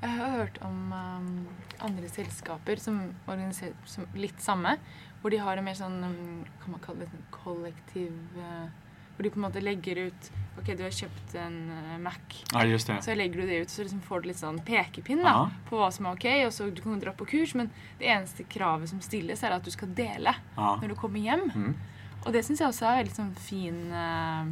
[0.00, 4.76] Jeg har hørt om um, andre selskaper som organiserer som litt samme,
[5.22, 8.66] hvor de har en mer sånn um, Kan man kalle det kollektiv uh,
[9.16, 12.62] Hvor de på en måte legger ut Ok, du har kjøpt en uh, Mac, Ja,
[12.64, 12.94] just det.
[13.04, 15.50] så legger du det ut, så liksom får du litt sånn pekepinn da, Ja.
[15.68, 17.68] på hva som er ok, og så du kan dra på kurs, men
[18.00, 20.76] det eneste kravet som stilles, er at du skal dele Ja.
[20.80, 21.44] når du kommer hjem.
[21.52, 21.74] Mm.
[22.24, 24.46] Og det syns jeg også er litt sånn fin eh,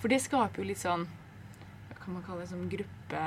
[0.00, 2.48] For det skaper jo litt sånn Hva kan man kalle det?
[2.48, 3.20] Som gruppe...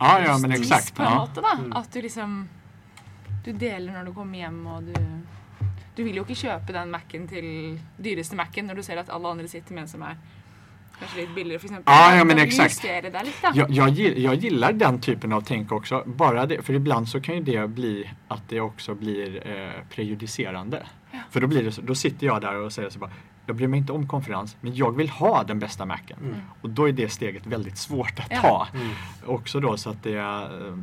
[0.00, 0.94] Ja, ja, men exakt.
[0.96, 1.52] på en måte, da.
[1.60, 1.72] Mm.
[1.76, 2.48] At du liksom
[3.44, 4.94] Du deler når du kommer hjem, og du
[5.98, 7.46] Du vil jo ikke kjøpe den Mac-en til
[7.98, 10.20] dyreste Mac-en når du ser at alle andre sitter med en som er
[10.98, 11.84] Kanske lite billigare för exempel.
[11.94, 12.82] Ja, ja, men vill exakt.
[12.82, 13.52] Där lite.
[13.54, 16.02] Jag, jag, jag gillar den typen av tänk också.
[16.06, 20.86] Bara det, för ibland så kan ju det bli att det också blir eh, prejudicerande.
[21.30, 23.10] För då, blir det då sitter jag där och säger så bara
[23.46, 26.18] jag bryr mig inte om konferens, men jag vill ha den bästa Macen.
[26.20, 26.36] Mm.
[26.60, 28.40] Och då är det steget väldigt svårt att Ja.
[28.40, 28.68] ta.
[28.74, 28.88] Mm.
[29.26, 30.76] Också då så att det är, eh,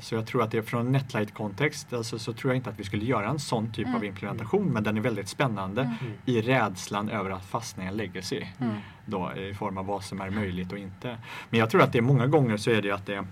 [0.00, 3.04] så jag tror att det från Netlight-kontext alltså, så tror jag inte att vi skulle
[3.04, 3.96] göra en sån typ Mm.
[3.96, 6.12] av implementation men den är väldigt spännande Mm.
[6.24, 8.74] i rädslan över att fastna i en legacy Mm.
[9.06, 11.18] då, i form av vad som är möjligt och inte.
[11.50, 13.24] Men jag tror att det många gånger så är det att det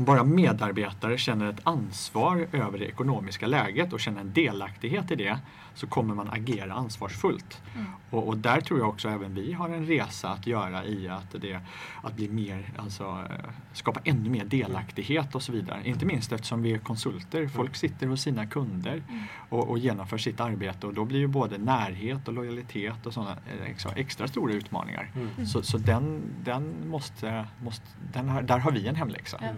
[0.00, 5.14] om bara medarbetare känner ett ansvar över det ekonomiska läget och känner en delaktighet i
[5.14, 5.38] det
[5.74, 7.60] så kommer man agera ansvarsfullt.
[7.74, 7.86] Mm.
[8.10, 11.34] Och, och där tror jag också även vi har en resa att göra i att,
[11.40, 11.60] det,
[12.02, 15.80] att bli mer, alltså, eh, skapa ännu mer delaktighet och så vidare.
[15.84, 17.48] Inte minst eftersom vi är konsulter.
[17.48, 19.02] Folk sitter hos sina kunder
[19.48, 23.30] och, och genomför sitt arbete och då blir ju både närhet och lojalitet och sådana
[23.30, 25.10] eh, extra, stora utmaningar.
[25.14, 25.46] Mm.
[25.46, 29.38] Så, så den, den måste, måste den har, där har vi en hemläxa.
[29.40, 29.52] Ja.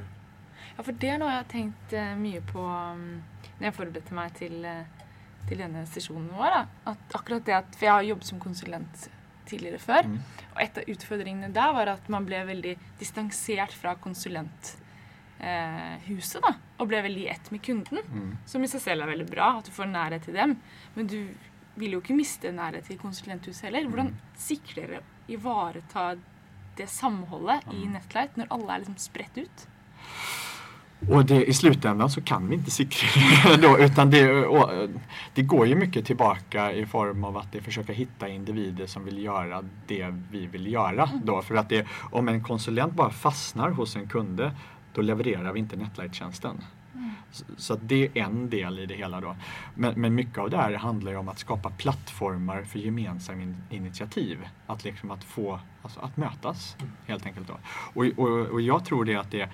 [0.77, 3.09] Ja, for det er noe jeg har tenkt eh, mye på um,
[3.59, 5.09] når jeg forberedte meg til, eh,
[5.49, 6.57] til denne sesjonen vår.
[6.57, 6.63] Da.
[6.95, 9.09] At akkurat det at, For jeg har jobbet som konsulent
[9.49, 10.09] tidligere før.
[10.09, 10.19] Mm.
[10.53, 16.43] Og et av utfordringene der var at man ble veldig distansert fra konsulenthuset.
[16.43, 18.03] da, Og ble veldig i ett med kunden.
[18.09, 18.35] Mm.
[18.49, 20.51] Som i seg selv er veldig bra, at du får nærhet til dem.
[20.97, 21.19] Men du
[21.81, 23.89] vil jo ikke miste nærhet til konsulenthuset heller.
[23.89, 26.05] Hvordan sikrer dere å ivareta
[26.77, 29.59] det samholdet i Netlight når alle er liksom spredt ut?
[31.09, 32.71] Och det, i slutändan så kan vi inte
[33.45, 34.47] det då, utan det,
[35.35, 39.25] det går ju mycket tillbaka i form av att det försöka hitta individer som vill
[39.25, 41.11] göra det vi vill göra.
[41.25, 44.53] Då, för att det, om en konsulent bara fastnar hos en kunde
[44.93, 46.63] då levererar vi inte Netlight-tjänsten.
[47.31, 49.37] Så, så att det är en del i det hela då.
[49.75, 54.39] Men, men mycket av det här handlar om att skapa plattformar för gemensam in, initiativ.
[54.67, 57.49] Att, liksom att få, alltså att mötas helt enkelt.
[57.49, 57.55] Då.
[57.95, 59.49] Och, och, och jag tror det att det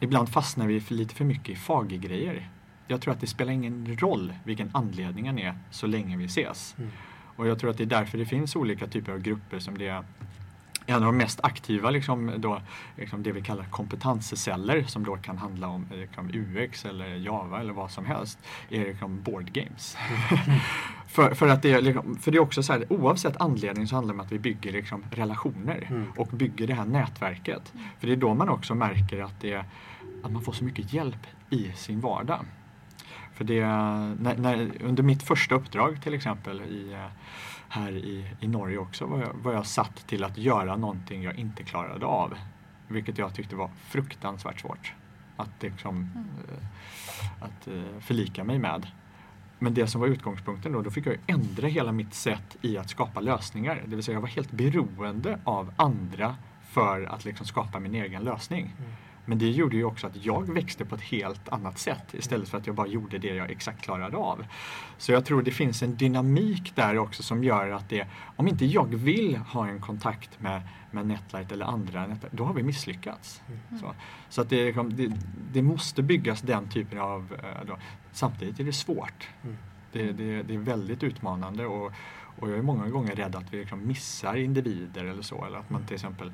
[0.00, 2.48] Ibland fastnar vi för lite för mycket i fagergrejer.
[2.86, 6.74] Jag tror att det spelar ingen roll vilken anledningen är så länge vi ses.
[6.78, 6.90] Mm.
[7.36, 10.04] Och jag tror att det är därför det finns olika typer av grupper som det
[10.88, 12.60] en av de mest aktiva, liksom, då,
[12.96, 17.72] liksom det vi kallar kompetensceller som då kan handla om liksom, UX eller Java eller
[17.72, 19.96] vad som helst, är liksom board games.
[21.08, 23.94] för, för, att det är, liksom, för det är också så här, oavsett anledning så
[23.94, 26.12] handlar det om att vi bygger liksom, relationer Mm.
[26.16, 27.72] och bygger det här nätverket.
[27.98, 29.64] För det är då man också märker att, det,
[30.22, 32.44] att man får så mycket hjälp i sin vardag.
[33.34, 37.06] För det, när, när, under mitt första uppdrag till exempel i, eh,
[37.68, 41.34] här i, i Norge också var jag, var jag satt till att göra någonting jag
[41.34, 42.34] inte klarade av.
[42.88, 44.94] Vilket jag tyckte var fruktansvärt svårt
[45.36, 46.26] att, liksom, mm.
[47.40, 48.86] att eh, förlika mig med.
[49.58, 52.90] Men det som var utgångspunkten då, då fick jag ändra hela mitt sätt i att
[52.90, 53.82] skapa lösningar.
[53.86, 58.22] Det vill säga jag var helt beroende av andra för att liksom skapa min egen
[58.22, 58.74] lösning.
[58.78, 58.92] Mm.
[59.28, 62.58] Men det gjorde ju också att jag växte på ett helt annat sätt istället för
[62.58, 64.44] att jag bara gjorde det jag exakt klarade av.
[64.98, 68.66] Så jag tror det finns en dynamik där också som gör att det, om inte
[68.66, 73.42] jag vill ha en kontakt med, med Netlight eller andra, då har vi misslyckats.
[73.80, 73.94] Så,
[74.28, 75.12] så att det, liksom- det,
[75.52, 77.78] det måste byggas den typen av, eh, då.
[78.12, 79.28] samtidigt är det svårt.
[79.42, 79.56] Mm.
[79.92, 81.92] Det, det, det är väldigt utmanande och,
[82.38, 85.44] och jag är många gånger rädd att vi liksom missar individer eller så.
[85.44, 86.32] Eller att man till exempel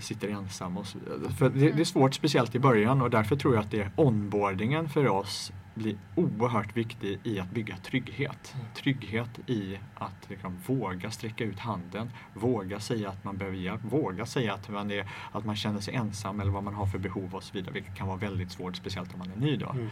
[0.00, 0.76] sitter ensam.
[0.76, 1.32] Och så, vidare.
[1.32, 4.88] för det, det är svårt speciellt i början och därför tror jag att det onboardingen
[4.88, 8.54] för oss blir oerhört viktig i att bygga trygghet.
[8.74, 14.26] Trygghet i att liksom våga sträcka ut handen, våga säga att man behöver hjälp, våga
[14.26, 17.34] säga att man, är, att man känner sig ensam eller vad man har för behov
[17.34, 17.72] och så vidare.
[17.72, 19.56] Vilket kan vara väldigt svårt, speciellt om man är ny.
[19.56, 19.70] Då.
[19.70, 19.88] Mm.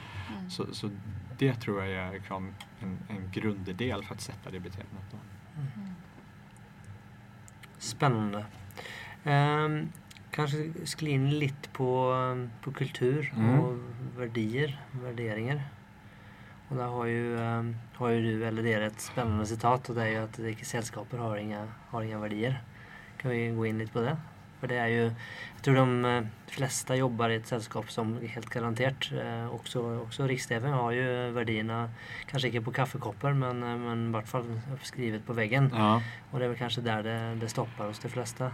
[0.51, 0.91] Så, så
[1.39, 5.05] det tror jag är liksom en, en grunddel för att sätta det beteendet.
[5.11, 5.19] Då.
[7.79, 8.45] Spännande.
[9.27, 9.89] Ehm,
[10.31, 12.15] kanske skulle in lite på,
[12.63, 13.61] på kultur Mm.
[13.61, 13.79] och
[14.19, 15.63] värdier, värderingar.
[16.69, 20.03] Och där har ju, ehm, har ju du eller dere ett spännande citat och det
[20.03, 22.63] är ju att rika sällskaper har inga, har inga värdier.
[23.23, 24.17] Kan vi gå in lite på det?
[24.61, 25.03] För det är ju,
[25.55, 30.27] jag tror de eh, flesta jobbar i ett sällskap som helt garanterat, eh, också, också
[30.27, 31.91] Riks-TV har ju värdierna,
[32.31, 35.71] kanske inte på kaffekoppar men, eh, men i vart fall skrivet på väggen.
[35.75, 36.03] Ja.
[36.31, 38.51] Och det är väl kanske där det, det stoppar hos de flesta.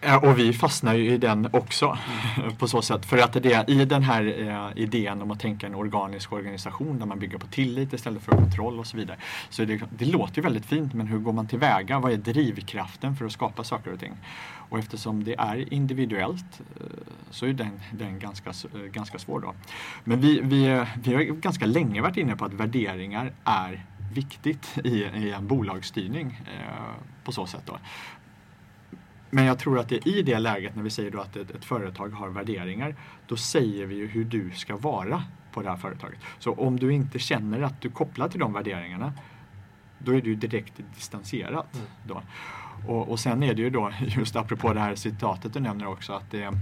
[0.00, 1.98] Eh, och vi fastnar ju i den också
[2.58, 3.06] på så sätt.
[3.06, 7.06] För att det, i den här eh, idén om att tänka en organisk organisation där
[7.06, 9.16] man bygger på tillit istället för kontroll och så vidare.
[9.50, 11.98] Så det, det låter ju väldigt fint men hur går man tillväga?
[11.98, 14.12] Vad är drivkraften för att skapa saker och ting?
[14.68, 16.86] Och eftersom det är individuellt eh,
[17.30, 19.54] så är den, den ganska, eh, ganska svår då.
[20.04, 24.88] Men vi, vi, vi har ganska länge varit inne på att värderingar är viktigt i,
[24.88, 27.62] i en bolagsstyrning eh, på så sätt.
[27.66, 27.78] Då
[29.30, 31.64] men jag tror att det i det läget när vi säger då att ett, ett,
[31.64, 36.18] företag har värderingar, då säger vi ju hur du ska vara på det här företaget.
[36.38, 39.12] Så om du inte känner att du kopplar till de värderingarna,
[39.98, 41.74] då är du direkt distanserat.
[41.74, 41.86] Mm.
[42.06, 42.22] Då.
[42.86, 46.12] Och, och sen är det ju då, just apropå det här citatet du nämner också,
[46.12, 46.52] att det,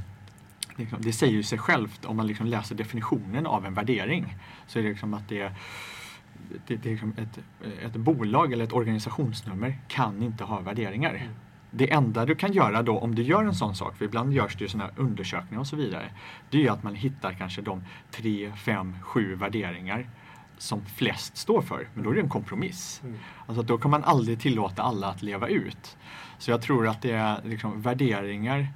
[0.76, 4.36] liksom, det säger ju sig självt om man liksom läser definitionen av en värdering.
[4.66, 5.52] Så är det liksom att det
[6.66, 7.38] det, det är liksom ett,
[7.82, 11.28] ett bolag eller ett organisationsnummer kan inte ha värderingar.
[11.70, 14.56] Det enda du kan göra då om du gör en sån sak, för ibland görs
[14.56, 16.10] det ju sådana undersökningar och så vidare,
[16.50, 20.10] det är ju att man hittar kanske de tre, fem, sju värderingar
[20.58, 21.88] som flest står för.
[21.94, 23.00] Men då är det en kompromiss.
[23.04, 23.18] Mm.
[23.46, 25.96] Alltså då kan man aldrig tillåta alla att leva ut.
[26.38, 28.68] Så jag tror att det är liksom, värderingar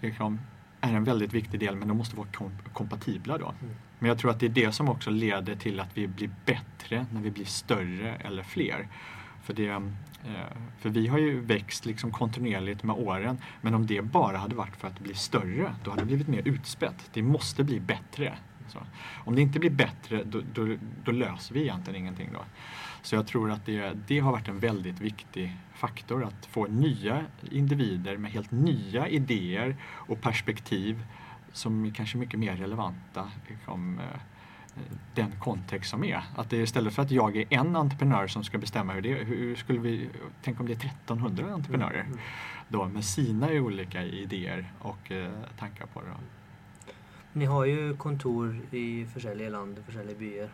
[0.00, 0.40] liksom,
[0.80, 3.54] är en väldigt viktig del men de måste vara kom kompatibla då.
[3.62, 3.74] Mm.
[3.98, 7.06] Men jag tror att det är det som också leder till att vi blir bättre
[7.12, 8.88] när vi blir större eller fler.
[9.42, 9.82] För, det,
[10.24, 14.54] Eh, för vi har ju växt liksom kontinuerligt med åren men om det bara hade
[14.54, 17.10] varit för att bli större då hade det blivit mer utspätt.
[17.12, 18.34] Det måste bli bättre.
[18.68, 18.78] Så.
[19.24, 22.28] Om det inte blir bättre då, då, då, löser vi egentligen ingenting.
[22.32, 22.44] Då.
[23.02, 27.24] Så jag tror att det, det har varit en väldigt viktig faktor att få nya
[27.50, 31.04] individer med helt nya idéer och perspektiv
[31.52, 34.20] som är kanske mycket mer relevanta liksom, eh,
[35.14, 36.22] den kontext som är.
[36.36, 39.24] Att det istället för att jag är en entreprenör som ska bestämma hur det är,
[39.24, 40.08] hur skulle vi,
[40.42, 42.18] tänk om det är 1300 entreprenörer mm.
[42.68, 46.06] då med sina olika idéer och eh, tankar på det.
[47.32, 50.50] Ni har ju kontor i olika land, olika byar.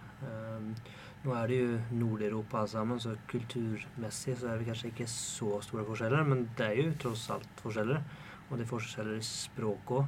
[0.56, 0.74] Um,
[1.22, 5.84] nu är det ju Nordeuropa allesammans så kulturmässigt så är det kanske inte så stora
[5.84, 8.02] skillnader men det är ju trots allt skillnader.
[8.48, 10.06] Och det är skillnader i språk också.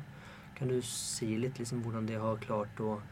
[0.58, 3.02] Kan du säga lite liksom hur det har klart att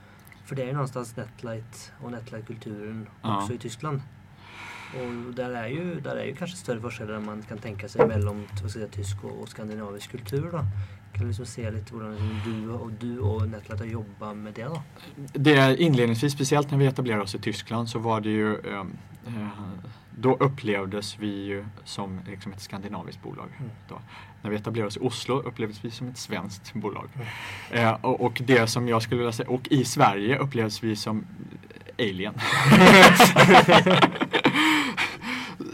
[0.47, 3.39] för det är ju någonstans Netlight och Netlight-kulturen ja.
[3.39, 4.01] också i Tyskland.
[4.95, 8.07] Och där är ju, där är ju kanske större skillnader än man kan tänka sig
[8.07, 10.49] mellan säga, tysk och, och skandinavisk kultur.
[10.53, 10.59] Då.
[11.13, 14.65] Kan du liksom se lite hur du och, du och Netlight har jobbat med det
[14.65, 14.83] då?
[15.33, 18.85] Det inledningsvis, speciellt när vi etablerade oss i Tyskland, så var det ju äh,
[20.19, 23.49] då upplevdes vi ju som liksom ett skandinaviskt bolag.
[23.59, 23.71] Mm.
[23.89, 24.01] Då.
[24.47, 27.09] När vi etablerade oss i Oslo upplevdes vi som ett svenskt bolag.
[27.71, 31.27] Eh, och, och, det som jag skulle vilja säga, och i Sverige upplevdes vi som
[31.99, 32.35] alien.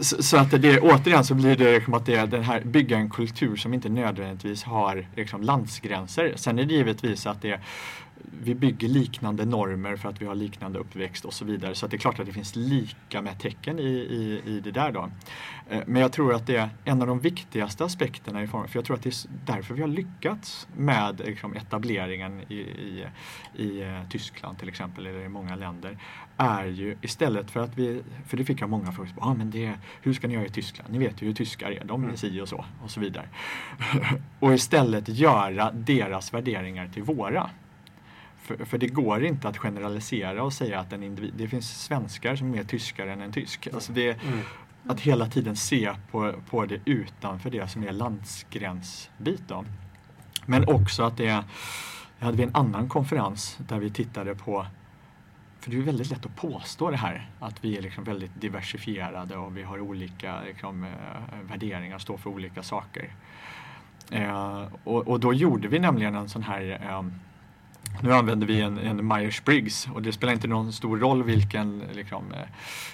[0.01, 2.97] så, så, att det återigen så blir det liksom att det är den här bygga
[2.97, 6.33] en kultur som inte nödvändigtvis har liksom landsgränser.
[6.35, 7.59] Sen är det givetvis att det
[8.43, 11.75] vi bygger liknande normer för att vi har liknande uppväxt och så vidare.
[11.75, 14.91] Så det är klart att det finns lika med tecken i, i, i det där
[14.91, 15.09] då.
[15.69, 18.77] Eh, men jag tror att det är en av de viktigaste aspekterna i formen, för
[18.77, 23.05] jag tror att det är därför vi har lyckats med liksom, etableringen i, i,
[23.55, 25.97] i eh, Tyskland till exempel, eller i många länder,
[26.37, 29.73] är ju istället för att vi, för det fick jag många frågor, ah, men det,
[30.01, 30.89] hur ska ni göra i Tyskland?
[30.91, 32.17] Ni vet ju hur tyskar är, de är mm.
[32.17, 33.25] si och så och så vidare.
[34.39, 37.49] och istället göra deras värderingar till våra.
[38.43, 42.35] För, för, det går inte att generalisera och säga att en individ, det finns svenskar
[42.35, 43.67] som är mer tyskar än en tysk.
[43.73, 44.39] Alltså det, mm.
[44.87, 49.41] Att hela tiden se på, på det utanför det som är landsgränsbit.
[49.47, 49.65] Då.
[50.45, 54.65] Men också att det, jag hade vi en annan konferens där vi tittade på
[55.63, 59.37] för det är väldigt lätt att påstå det här att vi är liksom väldigt diversifierade
[59.37, 60.89] och vi har olika liksom, äh,
[61.49, 63.15] värderingar, står för olika saker.
[64.11, 67.03] Äh, och, och, då gjorde vi nämligen en sån här äh,
[68.01, 72.31] nu använder vi en, en Myers-Briggs och det spelar inte någon stor roll vilken, liksom,
[72.31, 72.47] eh,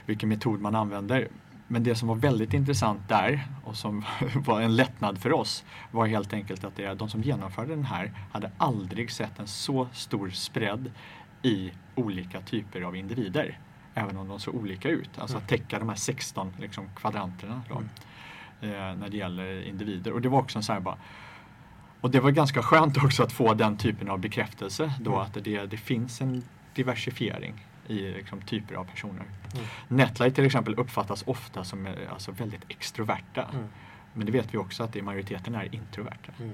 [0.06, 1.28] vilken metod man använder.
[1.68, 6.08] Men det som var väldigt intressant där och som var en lättnad för oss var
[6.08, 10.30] helt enkelt att det, de som genomförde den här hade aldrig sett en så stor
[10.30, 10.92] spread
[11.42, 13.60] i olika typer av individer.
[13.94, 15.10] Även om de såg olika ut.
[15.18, 17.90] Alltså att täcka de här 16 liksom, kvadranterna då, mm.
[18.62, 20.14] eh, när det gäller individer.
[20.14, 20.98] Och det var också en så här bara
[22.02, 25.22] och det var ganska skönt också att få den typen av bekräftelse då mm.
[25.22, 29.26] att det, det finns en diversifiering i liksom, typer av personer.
[29.54, 29.66] Mm.
[29.88, 33.44] Netlight till exempel uppfattas ofta som eh, alltså, väldigt extroverta.
[33.54, 33.66] Mm.
[34.14, 36.32] Men det vet vi också att det, majoriteten är introverta.
[36.40, 36.52] Mm.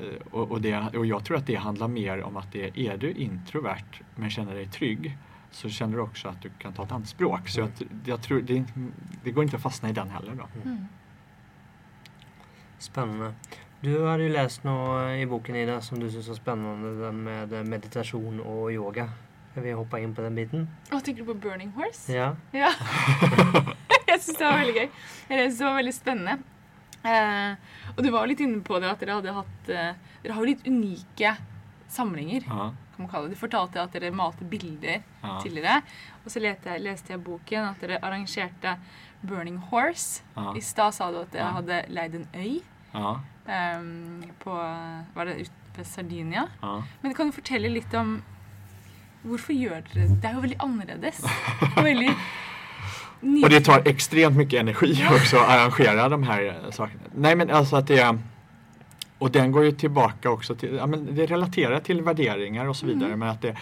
[0.00, 2.96] Uh, och, och, det, och jag tror att det handlar mer om att det, är
[2.96, 5.18] du introvert men känner dig trygg
[5.50, 7.48] så känner du också att du kan ta ett annat språk.
[7.48, 7.70] Så jag,
[8.04, 8.64] jag tror det,
[9.24, 10.34] det, går inte att fastna i den heller.
[10.34, 10.70] Då.
[10.70, 10.86] Mm.
[12.78, 13.34] Spännande.
[13.80, 17.66] Du har ju läst något i boken Ida som du syns var spännande, den med
[17.66, 19.10] meditation och yoga.
[19.52, 20.68] Ska vi hoppa in på den biten?
[20.92, 22.12] Åh, tänker du på Burning Horse?
[22.12, 22.36] Ja.
[22.50, 22.72] ja.
[24.06, 24.88] jag syns det var väldigt kul.
[25.28, 26.38] Det var väldigt spännande.
[27.04, 27.56] Uh,
[27.96, 29.68] och du var lite inne på det att ni hade haft,
[30.22, 31.36] ni har lite unika
[31.88, 32.40] samlingar.
[32.40, 32.46] -huh.
[32.46, 33.28] kan man kalla det.
[33.28, 35.42] Du fortalte att ni malte bilder -huh.
[35.42, 35.82] tidigare.
[36.24, 38.80] Och så läste jag, läste jag boken att ni arrangerade
[39.20, 40.22] Burning Horse.
[40.34, 40.58] -huh.
[40.58, 42.62] I stad sa du att ni hade leid en öj.
[42.92, 44.50] Ja, ehm, på
[45.14, 46.48] Var det ute ved Sardinia?
[46.62, 46.82] ja.
[47.00, 48.22] Men kan du fortelle litt om
[49.26, 50.16] Hvorfor gjør dere det?
[50.22, 51.24] Det er jo veldig annerledes.
[51.82, 52.10] Veldig
[53.42, 57.02] Och det tar extremt mycket energi också att arrangera de här eh, sakerna.
[57.14, 58.18] Nej men alltså att det är
[59.18, 62.86] och den går ju tillbaka också till, ja men det relaterar till värderingar och så
[62.86, 63.56] vidare men att det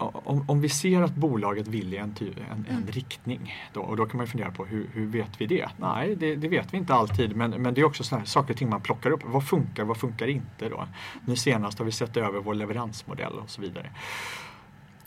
[0.00, 2.14] om, om vi ser att bolaget vill i en,
[2.50, 5.46] en, en riktning då, och då kan man ju fundera på hur, hur vet vi
[5.46, 5.68] det?
[5.76, 8.58] Nej, det, det vet vi inte alltid men, men det är också sådana saker och
[8.58, 9.20] ting man plockar upp.
[9.24, 10.88] Vad funkar, vad funkar inte då?
[11.24, 13.90] Nu senast har vi sett över vår leveransmodell och så vidare.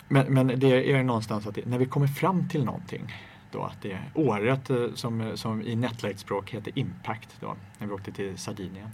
[0.08, 3.14] Men, men det är någonstans att det, när vi kommer fram till någonting
[3.52, 8.12] då att det året eh, som, som i Netlight-språk heter Impact då, när vi åkte
[8.12, 8.90] till Sardinien.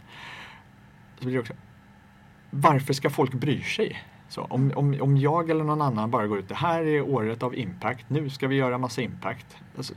[1.17, 1.53] Så blir det också,
[2.49, 4.03] varför ska folk bry sig?
[4.29, 7.43] Så om, om, om jag eller någon annan bara går ut, det här är året
[7.43, 9.57] av impact, nu ska vi göra massa impact.
[9.77, 9.93] Alltså,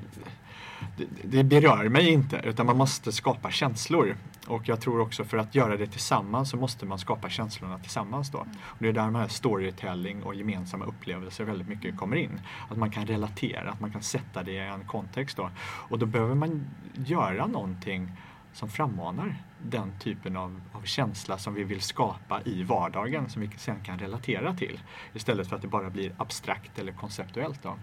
[0.97, 4.16] det, det berör mig inte utan man måste skapa känslor.
[4.47, 8.31] Och jag tror också för att göra det tillsammans så måste man skapa känslorna tillsammans
[8.31, 8.38] då.
[8.62, 12.40] Och det är där de här storytelling och gemensamma upplevelser väldigt mycket kommer in.
[12.71, 15.51] Att man kan relatera, att man kan sätta det i en kontext då.
[15.61, 16.64] Och då behöver man
[16.95, 18.12] göra någonting
[18.53, 23.51] som frammanar den typen av, av känsla som vi vill skapa i vardagen som vi
[23.57, 24.81] sen kan relatera till.
[25.14, 27.62] Istället för att det bara blir abstrakt eller konceptuellt.
[27.62, 27.79] Då.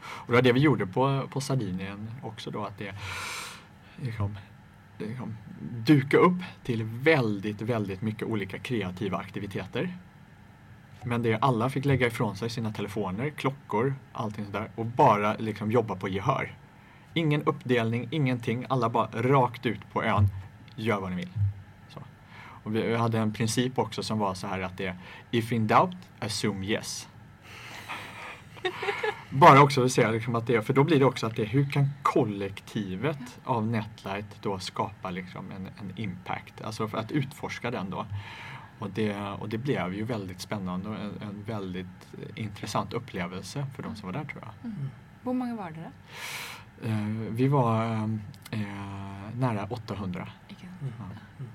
[0.00, 2.94] Och det var det vi gjorde på, på Sardinien också då att det
[3.96, 4.38] liksom,
[4.98, 5.36] liksom,
[5.86, 9.98] duka upp till väldigt, väldigt mycket olika kreativa aktiviteter.
[11.04, 15.72] Men det alla fick lägga ifrån sig sina telefoner, klockor, allting sådär och bara liksom
[15.72, 16.54] jobba på gehör.
[17.14, 18.66] Ingen uppdelning, ingenting.
[18.68, 20.28] Alla bara rakt ut på ön.
[20.78, 21.28] Gör vad ni vill.
[21.88, 22.02] Så.
[22.62, 24.96] Och vi hade en princip också som var så här att det är
[25.30, 27.08] If in doubt, assume yes.
[29.30, 31.70] Bara också att säga liksom att det, för då blir det också att det hur
[31.70, 37.90] kan kollektivet av Netlight då skapa liksom en, en impact, alltså för att utforska den
[37.90, 38.06] då.
[38.78, 43.82] Och det, och det blev ju väldigt spännande och en, en väldigt intressant upplevelse för
[43.82, 44.72] de som var där tror jag.
[45.22, 45.90] Hvor mange var dere?
[46.84, 47.84] Eh, vi var
[48.50, 48.60] eh,
[49.34, 50.28] nära 800.
[50.80, 51.48] Mm.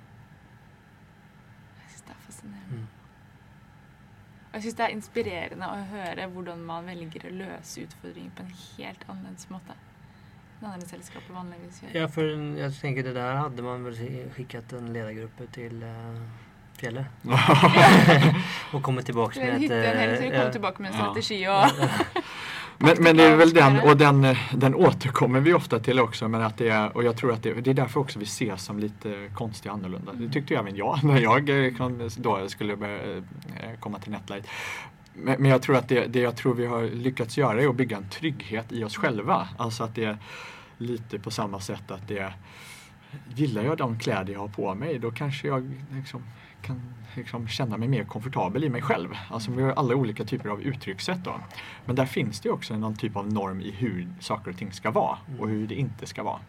[1.78, 2.82] Jeg syns det er fascinerende.
[2.82, 2.88] Mm.
[4.50, 8.46] Og jeg syns det er inspirerende å høre hvordan man velger å løse utfordringer på
[8.46, 9.74] en helt annerledes måte.
[11.92, 13.96] Ja, för jag tänker det där hade man väl
[14.36, 15.90] skickat en ledargrupp till eh,
[16.78, 17.06] fjället.
[18.74, 19.62] och kommit tillbaks Til en med ett...
[19.62, 21.04] hytte, en hel til eh, tilbake med en Ja.
[21.04, 21.64] strategi og
[22.86, 26.28] Men, men det är väl den, och den, den återkommer vi ofta till också.
[26.28, 28.64] Men att det är, och jag tror att det, det är därför också vi ses
[28.64, 30.14] som lite konstiga och annorlunda.
[30.14, 33.24] Det tyckte ju även jag när jag eh, kom- då skulle eh,
[33.80, 34.48] komma till Netlight.
[35.14, 37.76] Men, men jag tror att det, det jag tror vi har lyckats göra är att
[37.76, 39.48] bygga en trygghet i oss själva.
[39.58, 40.18] Alltså att det är
[40.78, 42.34] lite på samma sätt att det
[43.36, 46.24] Gillar jag de kläder jag har på mig då kanske jag liksom
[46.64, 46.82] kan
[47.16, 49.10] liksom känna mig mer komfortabel i mig själv.
[49.30, 51.36] Alltså vi har alla olika typer av uttryckssätt då.
[51.86, 54.92] Men där finns det också någon typ av norm i hur saker och ting ska
[54.92, 56.40] vara och hur det inte ska vara.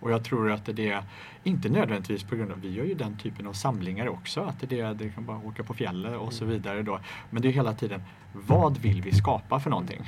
[0.00, 1.02] Och jag tror att det är
[1.44, 4.80] inte nödvändigtvis på grund av, vi gör ju den typen av samlingar också, att det
[4.80, 7.00] är det kan bara åka på fjället och så vidare då.
[7.30, 10.00] Men det är hela tiden, vad vill vi skapa för någonting?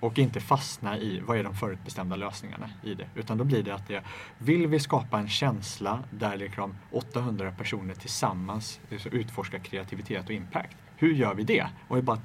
[0.00, 3.06] Och inte fastna i vad är de förutbestämda lösningarna i det.
[3.14, 4.02] Utan då blir det att det
[4.38, 10.76] vill vi skapa en känsla där liksom 800 personer tillsammans liksom utforskar kreativitet och impact.
[10.96, 11.66] Hur gör vi det?
[11.88, 12.20] Och det är bara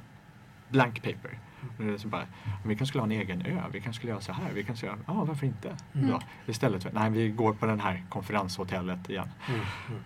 [0.69, 1.39] blank paper.
[1.77, 2.27] Det är så bara,
[2.65, 4.86] vi kanske skulle ha en egen ö, vi kanske skulle göra så här, vi kanske
[4.86, 5.75] göra, ja varför inte?
[5.93, 6.09] Mm.
[6.09, 9.29] Ja, istället för, nej vi går på den här konferenshotellet igen.
[9.47, 9.62] Mm.
[9.89, 10.01] Mm.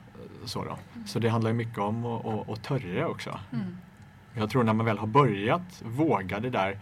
[0.45, 0.77] Så, då.
[1.05, 3.39] så det handlar ju mycket om att törra också.
[3.53, 3.77] Mm.
[4.33, 6.79] Jag tror när man väl har börjat våga det där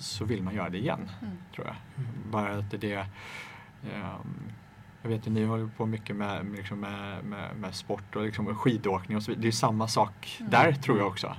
[0.00, 1.10] så vill man göra det igen.
[1.22, 1.36] Mm.
[1.54, 1.76] Tror jag.
[2.30, 4.52] Bara att det ehm,
[5.02, 8.22] jag vet att ni håller på mycket med, med, liksom med, med, med sport och
[8.22, 9.42] liksom skidåkning och så vidare.
[9.42, 10.50] Det är samma sak Mm.
[10.50, 11.36] där tror jag också.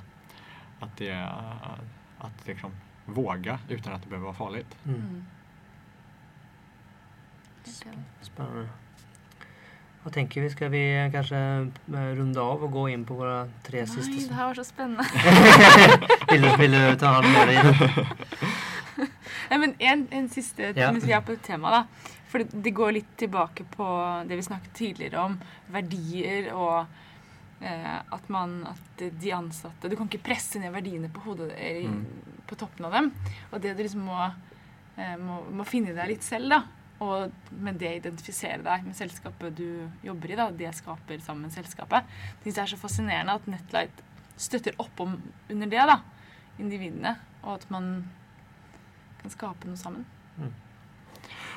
[0.79, 1.33] Att det är
[2.17, 2.71] att liksom
[3.05, 4.77] våga utan att det behöver vara farligt.
[4.85, 4.99] Mm.
[5.01, 5.25] Mm.
[8.21, 8.69] Spännande.
[10.03, 10.49] Vad tänker vi?
[10.49, 14.29] Ska vi kanske eh, runda av och gå in på våra tre Nei, sista?
[14.33, 15.03] det her var så spennende.
[16.31, 18.07] vill, du, vill du ta hand om det?
[19.51, 20.91] Nei, men en, en siste Ja.
[20.91, 22.17] mens vi er på temaet, da.
[22.31, 23.85] For det, det går litt tilbake på
[24.29, 25.37] det vi snakket tidligere om.
[25.73, 26.85] Verdier og
[27.61, 31.83] eh, at man At de ansatte Du kan ikke presse ned verdiene på hodet eh,
[31.89, 32.05] Mm.
[32.47, 33.11] på toppen av dem.
[33.51, 34.29] Og det du liksom må,
[34.97, 36.61] eh, må, må finne deg litt selv, da.
[37.01, 40.37] Og med det identifisere deg med selskapet du jobber i.
[40.37, 42.05] da, Det skaper sammen selskapet.
[42.43, 44.03] Det synes jeg er så fascinerende at Netlight
[44.37, 45.85] støtter opp om under det.
[45.89, 45.99] da,
[46.59, 47.15] Individene.
[47.41, 48.11] Og at man
[49.21, 50.05] kan skape noe sammen.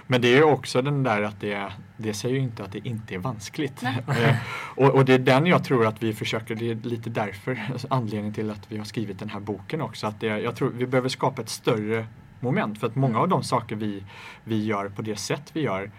[0.06, 3.14] Men det är också den där att det, det säger ju inte att det inte
[3.14, 3.82] är vanskligt.
[4.08, 4.36] Eh,
[4.76, 8.34] och, och det är den jag tror att vi försöker, det är lite därför anledningen
[8.34, 10.06] till att vi har skrivit den här boken också.
[10.06, 12.06] Att det, jag tror vi behöver skapa ett större
[12.44, 14.04] moment för att många av de saker vi,
[14.44, 15.90] vi gör på det sätt vi gör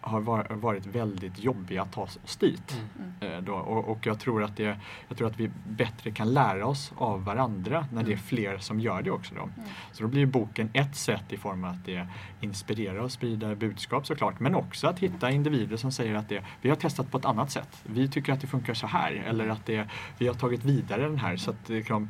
[0.00, 2.80] har var- varit väldigt jobbiga att ta oss dit.
[3.20, 3.52] Eh, Då.
[3.54, 4.76] Och, och jag, tror att det,
[5.08, 8.80] jag tror att vi bättre kan lära oss av varandra när det är fler som
[8.80, 9.34] gör det också.
[9.34, 9.48] Då.
[9.92, 12.06] Så då blir boken ett sätt i form av att det
[12.40, 14.40] inspirerar och sprider budskap såklart.
[14.40, 17.50] Men också att hitta individer som säger att det, vi har testat på ett annat
[17.50, 17.82] sätt.
[17.82, 19.12] Vi tycker att det funkar så här.
[19.26, 19.88] Eller att det,
[20.18, 21.36] vi har tagit vidare den här.
[21.36, 22.08] Så att det kan,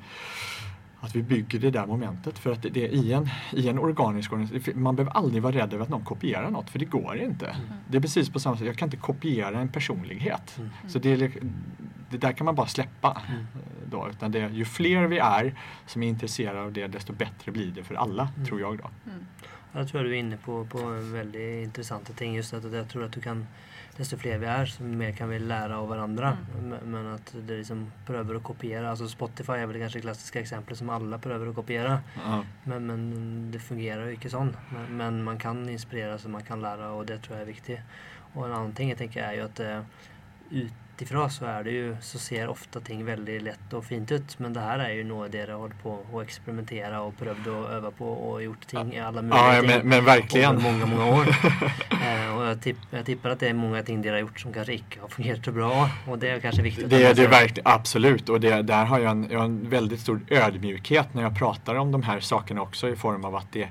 [1.06, 2.38] att vi bygger det där momentet.
[2.38, 5.72] För att det, det i, en, i en organisk organisation, man behöver aldrig vara rädd
[5.74, 7.56] över att någon kopierar något, för det går inte.
[7.90, 10.58] Det är precis på samma sätt, jag kan inte kopiera en personlighet.
[10.88, 11.30] Så det, är
[12.10, 13.22] det där kan man bara släppa.
[13.28, 13.34] eh,
[13.90, 15.54] Då, utan det, ju fler vi är
[15.86, 18.78] som är intresserade av det, desto bättre blir det för alla, tror jag.
[18.78, 18.90] Då.
[19.72, 20.78] Jag tror du är inne på, på
[21.12, 22.34] väldigt intressanta ting.
[22.34, 23.46] Just att jag tror att du kan,
[23.96, 26.38] desto fler vi är, så mer kan vi lära av varandra.
[26.62, 28.90] Men, men att det liksom prövar att kopiera.
[28.90, 32.00] Alltså Spotify är väl kanske det klassiska exemplet som alla prövar att kopiera.
[32.24, 32.44] Ja.
[32.64, 34.48] Men, men det fungerar ju inte så.
[34.68, 37.80] Men, men man kan inspireras och man kan lära och det tror jag är viktigt.
[38.34, 39.80] Och en annan ting jag tänker är ju att eh,
[40.96, 44.38] utifrån så är det ju, så ser ofta ting väldigt lätt och fint ut.
[44.38, 47.70] Men det här är ju något där jag hållit på och experimentera och prövt att
[47.70, 49.70] öva på och gjort ting i alla möjliga Ja, ting.
[49.70, 50.62] men, men verkligen.
[50.62, 51.26] Många, många år.
[51.90, 54.52] eh, och jag, tipp, jag tippar att det är många ting de har gjort som
[54.52, 55.90] kanske inte har fungerat så bra.
[56.08, 58.28] Och det är kanske viktigt Det, är det ser- verkligen, absolut.
[58.28, 61.74] Och det, där har jag en, jag har en väldigt stor ödmjukhet när jag pratar
[61.74, 63.68] om de här sakerna också i form av att det,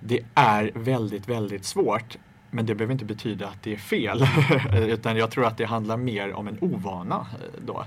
[0.00, 2.16] det är väldigt, väldigt svårt.
[2.50, 4.24] Men det behöver inte betyda att det är fel.
[4.76, 7.26] Utan jag tror att det handlar mer om en ovana.
[7.32, 7.84] eh, Då.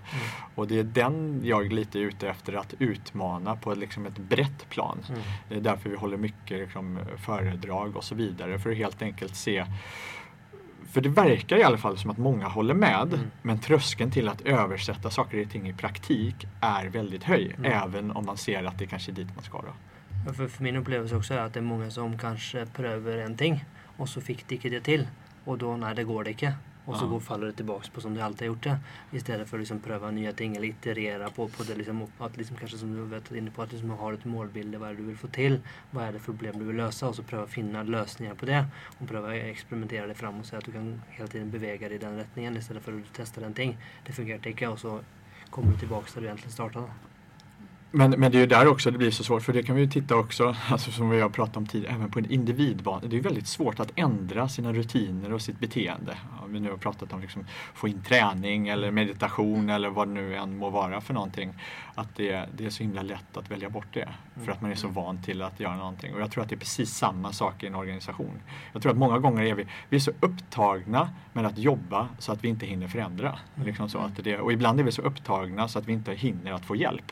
[0.55, 4.70] Och det är den jag lite är ute efter att utmana på liksom ett brett
[4.70, 4.97] plan.
[5.09, 5.22] Mm.
[5.49, 8.59] Det är därför vi håller mycket liksom, föredrag och så vidare.
[8.59, 9.66] För att helt enkelt se
[10.91, 13.14] för det verkar i alla fall som att många håller med.
[13.14, 13.32] Mm.
[13.41, 17.55] Men tröskeln till att översätta saker och ting i praktik är väldigt hög.
[17.57, 17.72] Mm.
[17.72, 19.62] Även om man ser att det kanske är dit man ska.
[19.62, 20.34] Då.
[20.34, 23.66] För, för min upplevelse också är att det är många som kanske prövar en ting
[24.02, 25.08] och så fick de inte det till.
[25.45, 26.54] Och då, nej det går det inte.
[26.86, 28.78] Och så går, faller det tillbaks på som de alltid har gjort det.
[29.12, 31.76] Istället för att liksom pröva nya ting eller iterera på, på det.
[31.76, 34.76] Liksom, att liksom, kanske som du vet inne på, att liksom ha ett målbild.
[34.76, 35.60] Vad är det du vill få till?
[35.91, 37.08] Vad är det för problem du vill lösa?
[37.08, 38.66] Och så pröva finna lösningar på det.
[38.99, 41.99] Och pröva experimentera dig fram och se att du kan hela tiden bevega dig i
[41.99, 43.78] den riktningen istället för att du testar en ting.
[44.06, 44.99] Det fungerar inte och så
[45.49, 46.88] kommer du tillbaks där du egentligen startade.
[47.94, 49.44] Men, men det är ju där också det blir så svårt.
[49.44, 52.12] För det kan vi ju titta också, alltså som vi har pratat om tidigare, även
[52.12, 53.02] på en individbana.
[53.02, 56.18] Det är ju väldigt svårt att ändra sina rutiner och sitt beteende.
[56.44, 60.14] Om vi nu har pratat om liksom få in träning eller meditation eller vad det
[60.14, 61.54] nu än må vara för någonting.
[62.02, 64.10] Att det, det är så himla lätt att välja bort det.
[64.45, 66.14] För att man är så van till att göra någonting.
[66.14, 68.41] Och jag tror att det är precis samma sak i en organisation.
[68.74, 72.32] Jag tror att många gånger är vi, vi är så upptagna med att jobba så
[72.32, 73.39] att vi inte hinner förändra.
[73.66, 76.52] Liksom så att det, och ibland är vi så upptagna så att vi inte hinner
[76.52, 77.12] att få hjälp.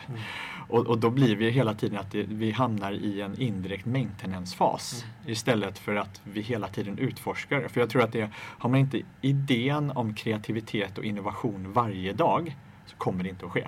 [0.70, 5.06] Och, och då blir vi hela tiden att det, vi hamnar i en indirekt maintenance-fas
[5.26, 7.68] istället för att vi hela tiden utforskar.
[7.68, 12.56] För jag tror att det, har man inte idén om kreativitet och innovation varje dag
[12.86, 13.68] så kommer det inte att ske.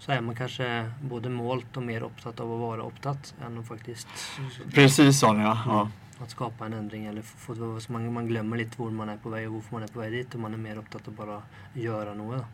[0.00, 3.68] Så är man kanske både målt och mer uppsatt av att vara uppsatt än att
[3.68, 4.08] faktiskt
[4.74, 5.58] Precis så ja.
[5.66, 5.90] ja.
[6.22, 7.06] att skapa en ändring.
[7.06, 9.86] Eller få, man, man glömmer lite var man är på väg och varför man är
[9.86, 11.42] på väg dit och man är mer uppsatt att bara
[11.72, 12.44] göra något.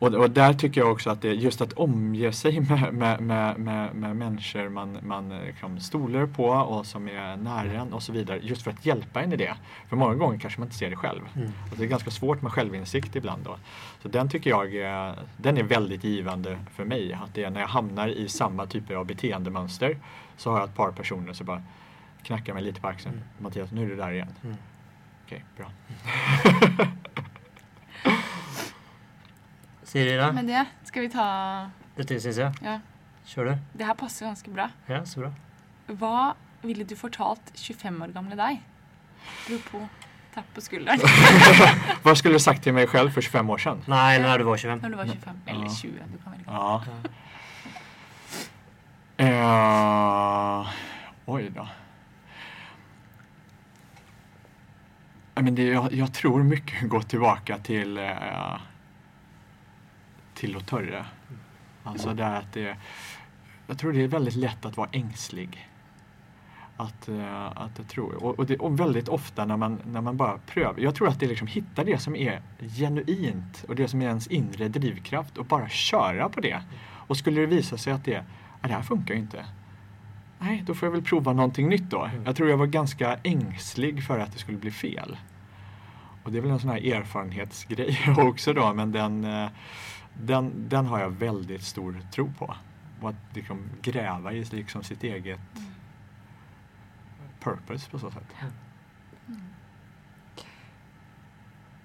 [0.00, 3.58] Och, och där tycker jag också att det just att omge sig med, med, med,
[3.58, 8.02] med, med människor man, man eh, liksom stolar på och som är nära en och
[8.02, 8.40] så vidare.
[8.42, 9.54] Just för att hjälpa en i det.
[9.88, 11.20] För många gånger kanske man inte ser det själv.
[11.36, 11.52] Mm.
[11.70, 13.42] Och det är ganska svårt med självinsikt ibland.
[13.44, 13.56] Då.
[14.02, 17.12] Så den tycker jag är, den är väldigt givande för mig.
[17.12, 19.96] Att det är när jag hamnar i samma typer av beteendemönster
[20.36, 21.62] så har jag ett par personer som bara
[22.22, 23.14] knackar mig lite på axeln.
[23.14, 23.26] Mm.
[23.38, 24.28] Mattias, nu är du där igen.
[24.44, 24.56] Mm.
[25.26, 25.66] Okej, bra.
[29.90, 30.32] Siri då?
[30.32, 32.52] Med det ska vi ta Det syns jag.
[32.62, 32.80] Ja,
[33.24, 33.56] Kör du?
[33.72, 34.70] det här passer ganska bra.
[34.86, 35.32] Ja, så bra.
[35.86, 38.62] Hva ville du fortalt 25 år gamle deg?
[39.44, 39.88] Apropos
[40.34, 41.00] tapp på skulderen.
[42.02, 43.82] Vad skulle du sagt till mig själv för 25 år sedan?
[43.86, 44.78] Nej, när du var 25.
[44.78, 45.40] Når du var 25.
[45.46, 45.70] Eller Ja.
[45.74, 45.92] 20.
[46.12, 46.44] Du kan velge.
[46.46, 46.84] Ja.
[50.62, 50.68] Eh,
[51.26, 51.68] oj då.
[55.34, 58.56] Men det, jag, jag tror mycket går tillbaka till eh,
[60.40, 61.06] till Lotörre.
[61.82, 62.76] Alltså det är att det,
[63.66, 65.68] jag tror det är väldigt lätt att vara ängslig.
[66.76, 70.16] Att, eh, att jag tror, och, och, det, och väldigt ofta när man, när man
[70.16, 70.74] bara prövar.
[70.78, 72.42] Jag tror att det liksom hittar det som är
[72.78, 76.62] genuint och det som är ens inre drivkraft och bara köra på det.
[77.06, 78.24] Och skulle det visa sig att det,
[78.62, 79.44] ja, det här funkar ju inte.
[80.38, 82.10] nej, då får jag väl prova någonting nytt då.
[82.24, 85.16] Jag tror jag var ganska ängslig för att det skulle bli fel.
[86.22, 89.48] Och det är väl en sån här erfarenhetsgrej också då, men den, eh,
[90.14, 92.56] den, den har jag väldigt stor tro på.
[93.00, 95.40] Och att liksom gräva i liksom sitt eget
[97.40, 98.34] purpose på så sätt.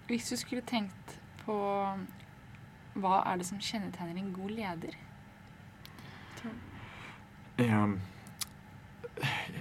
[0.08, 1.56] Hvis du skulle tenkt på
[2.96, 4.98] hva er det som kjennetegner en god leder?
[7.58, 8.02] Ehm,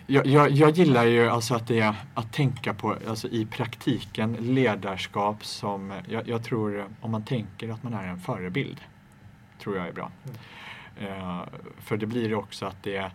[0.07, 5.45] jag, jag, jag gillar ju alltså att, det att tänka på alltså i praktiken ledarskap
[5.45, 8.81] som, jag, jag tror om man tänker att man är en förebild,
[9.59, 10.11] tror jag är bra.
[11.01, 11.43] Eh,
[11.79, 13.11] för det blir också att det är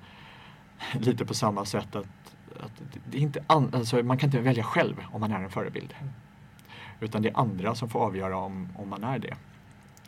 [1.00, 2.72] lite på samma sätt att, att
[3.12, 5.94] det inte an, alltså man kan inte välja själv om man är en förebild.
[7.00, 9.36] Utan det är andra som får avgöra om, om man är det.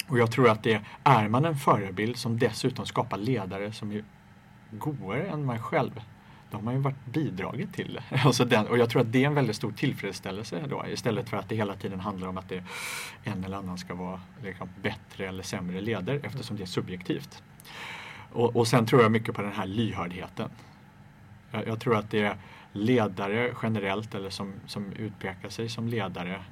[0.07, 4.03] Och jag tror att det är man en förebild som dessutom skapar ledare som är
[4.71, 6.01] godare än man själv.
[6.51, 8.17] Då har man ju varit bidragit till det.
[8.25, 11.37] Alltså den, och jag tror att det är en väldigt stor tillfredsställelse då istället för
[11.37, 12.63] att det hela tiden handlar om att det
[13.23, 17.43] en eller annan ska vara liksom, bättre eller sämre ledare eftersom det är subjektivt.
[18.31, 20.49] Och, och sen tror jag mycket på den här lyhördheten.
[21.51, 22.37] Jag, jag tror att det är
[22.71, 26.43] ledare generellt eller som, som utpekar sig som ledare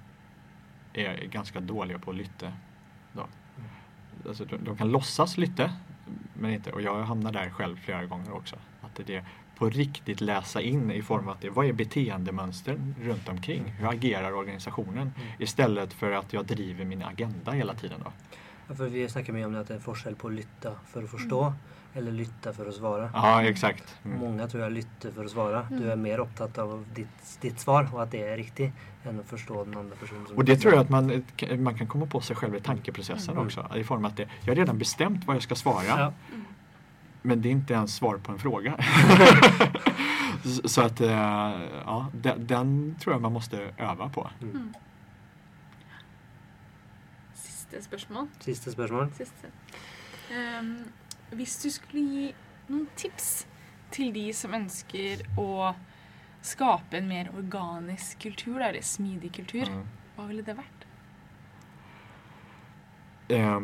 [0.93, 2.53] är ganska dåliga på att lytte.
[3.13, 3.27] Då.
[4.27, 5.71] Alltså, de, de kan låtsas lytte,
[6.33, 8.55] men inte, och jag hamnar där själv flera gånger också.
[8.81, 9.25] Att det är
[9.59, 13.63] på riktigt läsa in i form av att det, vad är beteendemönstren runt omkring?
[13.79, 15.11] Hur agerar organisationen?
[15.39, 17.99] Istället för att jag driver min agenda hela tiden.
[18.03, 18.11] Då.
[18.67, 21.03] Ja, för vi snackar mer om det att det är forskel på att lytta för
[21.03, 21.53] att förstå
[21.93, 23.09] eller lytta för att svara.
[23.13, 23.97] Ja, exakt.
[24.05, 24.19] Mm.
[24.19, 25.67] Många tror jag lytter för att svara.
[25.71, 29.25] Du är mer upptatt av ditt, ditt svar och att det är riktigt än att
[29.29, 30.27] förstå den andra personen.
[30.27, 31.23] som Och det tror jag att man,
[31.57, 33.45] man kan komma på sig själv i tankeprocessen Mm.
[33.45, 33.71] också.
[33.75, 35.83] I form av att det, jag har redan bestämt vad jag ska svara.
[35.87, 36.13] Ja.
[37.29, 38.75] Men det är inte ens svar på en fråga.
[40.65, 41.09] Så att, eh,
[41.85, 44.29] ja, den, den tror jag man måste öva på.
[47.33, 48.27] Siste spørsmål.
[48.39, 49.11] Sista spørsmål.
[49.17, 49.47] Siste.
[50.31, 50.73] Ehm,
[51.31, 52.33] hvis du skulle gi
[52.69, 53.45] noen tips
[53.93, 55.73] til de som ønsker å
[56.45, 59.85] skape en mer organisk kultur, eller smidig kultur, Mm.
[60.15, 60.85] hva ville det vært?
[63.29, 63.59] Eh,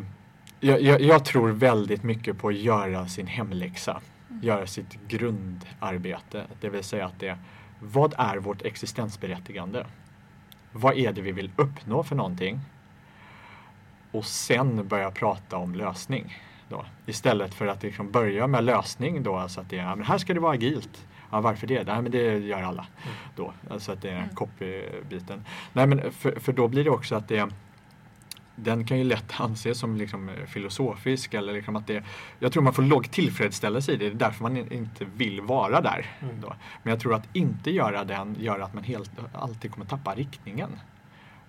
[0.66, 4.02] jag, jag, jag tror väldigt mycket på att göra sin hemläxa.
[4.42, 6.46] Göra sitt grundarbete.
[6.62, 7.38] Det vill säga att det,
[7.80, 9.86] vad är vårt existensberättigande?
[10.72, 12.60] Vad är det vi vill uppnå för någonting?
[14.12, 16.38] Och sen börja prata om lösning.
[16.70, 16.86] Då.
[17.06, 20.34] Istället för att liksom börja med lösning då, alltså att det är, men här ska
[20.34, 21.06] det vara agilt.
[21.32, 21.84] Ja, varför det?
[21.84, 22.86] Nej, men det gör alla.
[23.36, 23.54] Då.
[23.70, 25.44] Alltså att det är copy-biten.
[25.74, 27.50] Nej, men för, för då blir det också att det
[28.56, 32.04] den kan ju lätt anses som liksom eh, filosofisk eller liksom att det,
[32.40, 35.42] jag tror man får låg tillfredsställelse i det, det är därför man in- inte vill
[35.42, 36.06] vara där.
[36.22, 36.42] Mm.
[36.42, 36.56] Då.
[36.84, 40.70] Men jag tror att inte göra den gör att man helt, alltid kommer tappa riktningen.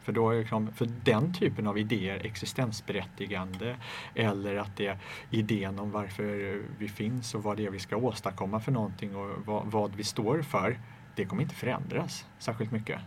[0.03, 3.77] För, då liksom, för den typen av idéer, existensberättigande
[4.15, 4.99] eller att det är
[5.31, 9.47] idén om varför vi finns och vad det är vi ska åstadkomma för någonting och
[9.47, 10.79] vad, vad vi står för,
[11.15, 13.01] det kommer inte förändras särskilt mycket.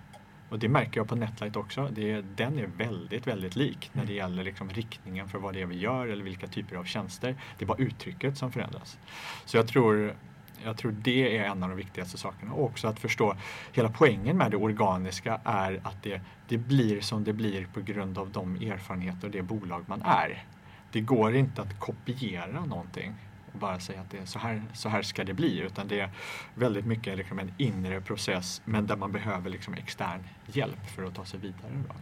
[0.50, 1.90] Och det märker jag på Netlight också.
[1.92, 5.66] Det den är väldigt, väldigt lik när det gäller liksom riktningen för vad det är
[5.66, 7.36] vi gör eller vilka typer av tjänster.
[7.58, 9.00] Det är bara uttrycket som förändras.
[9.46, 10.16] Så jag tror,
[10.64, 12.54] jag tror det är en av de viktigaste sakerna.
[12.54, 13.36] Och också att förstå
[13.74, 18.18] hela poängen med det organiska är att det, det blir som det blir på grund
[18.18, 20.44] av de erfarenheter och det bolag man är.
[20.92, 23.14] Det går inte att kopiera någonting
[23.54, 25.60] och bara säga att det är så här, så här ska det bli.
[25.60, 26.10] Utan det är
[26.56, 31.16] väldigt mycket liksom en inre process men där man behöver liksom extern hjälp för att
[31.16, 31.84] ta sig vidare.
[31.88, 31.96] Då.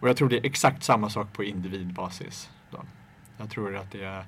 [0.00, 2.50] Och jag tror det är exakt samma sak på individbasis.
[2.70, 2.84] Då.
[3.36, 4.24] Jag tror att det är,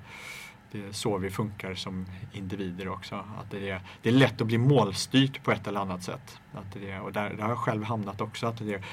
[0.71, 3.15] det är så vi funkar som individer också.
[3.15, 6.39] Att det, är, det är lätt att bli målstyrt på ett eller annat sätt.
[6.53, 8.47] Att det är, och där, där har jag själv hamnat också.
[8.47, 8.85] Att det är,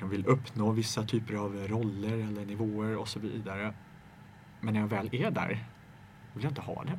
[0.00, 3.74] jag vill uppnå vissa typer av roller eller nivåer och så vidare.
[4.60, 5.64] Men när jag väl är där
[6.34, 6.98] vill jag inte ha det.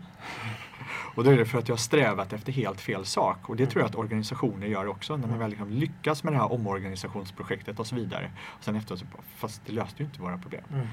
[1.16, 3.50] Och då är det för att jag har strävat efter helt fel sak.
[3.50, 5.18] Och det tror jag att organisationer gör också.
[5.18, 8.32] När man väl liksom lyckas med det här omorganisationsprojektet och så vidare.
[8.46, 9.06] Och sen efteråt så
[9.36, 10.64] fast det löste ju inte våra problem.
[10.74, 10.88] Mm.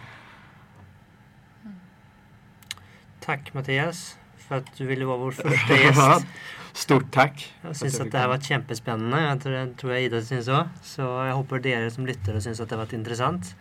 [3.21, 6.27] Tack Mattias för att du ville vara vår första gäst.
[6.73, 7.55] Stort tack.
[7.63, 9.21] Jag syns att det här var kjempespennende.
[9.21, 10.69] Jeg tror, jeg tror jeg Ida syns òg.
[10.83, 13.53] Så jeg håper dere som lyttere syns at det har vært interessant.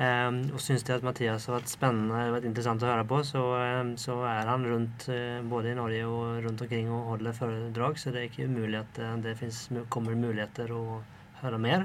[0.00, 3.18] Um, og syns det at Mathias har vært spennende eller vært interessant å høre på,
[3.28, 7.34] så, ehm, så er han rundt eh, både i Norge og rundt omkring og holder
[7.36, 9.58] foredrag, så det er ikke umulig at eh, det finnes,
[9.92, 11.02] kommer muligheter å
[11.42, 11.84] høre mer.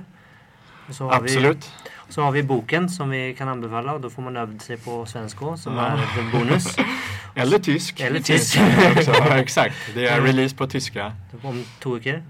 [0.88, 1.68] Og så har vi- Absolut.
[2.10, 5.02] så har vi boken som vi kan anbefale, og da får man øvd seg på
[5.12, 5.90] svensk òg, som Ja.
[5.98, 6.72] er en bonus.
[7.36, 8.00] Eller tysk.
[8.00, 8.62] Eller Finns tysk.
[8.98, 9.76] också, exakt.
[9.94, 11.12] Det är release på tyska.
[11.44, 12.22] Om två veckor?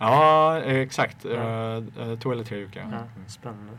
[0.00, 1.24] Ja, exakt.
[1.24, 1.76] Ja.
[1.76, 2.82] Eh, två eller tre veckor.
[2.92, 3.78] Ja, spännande.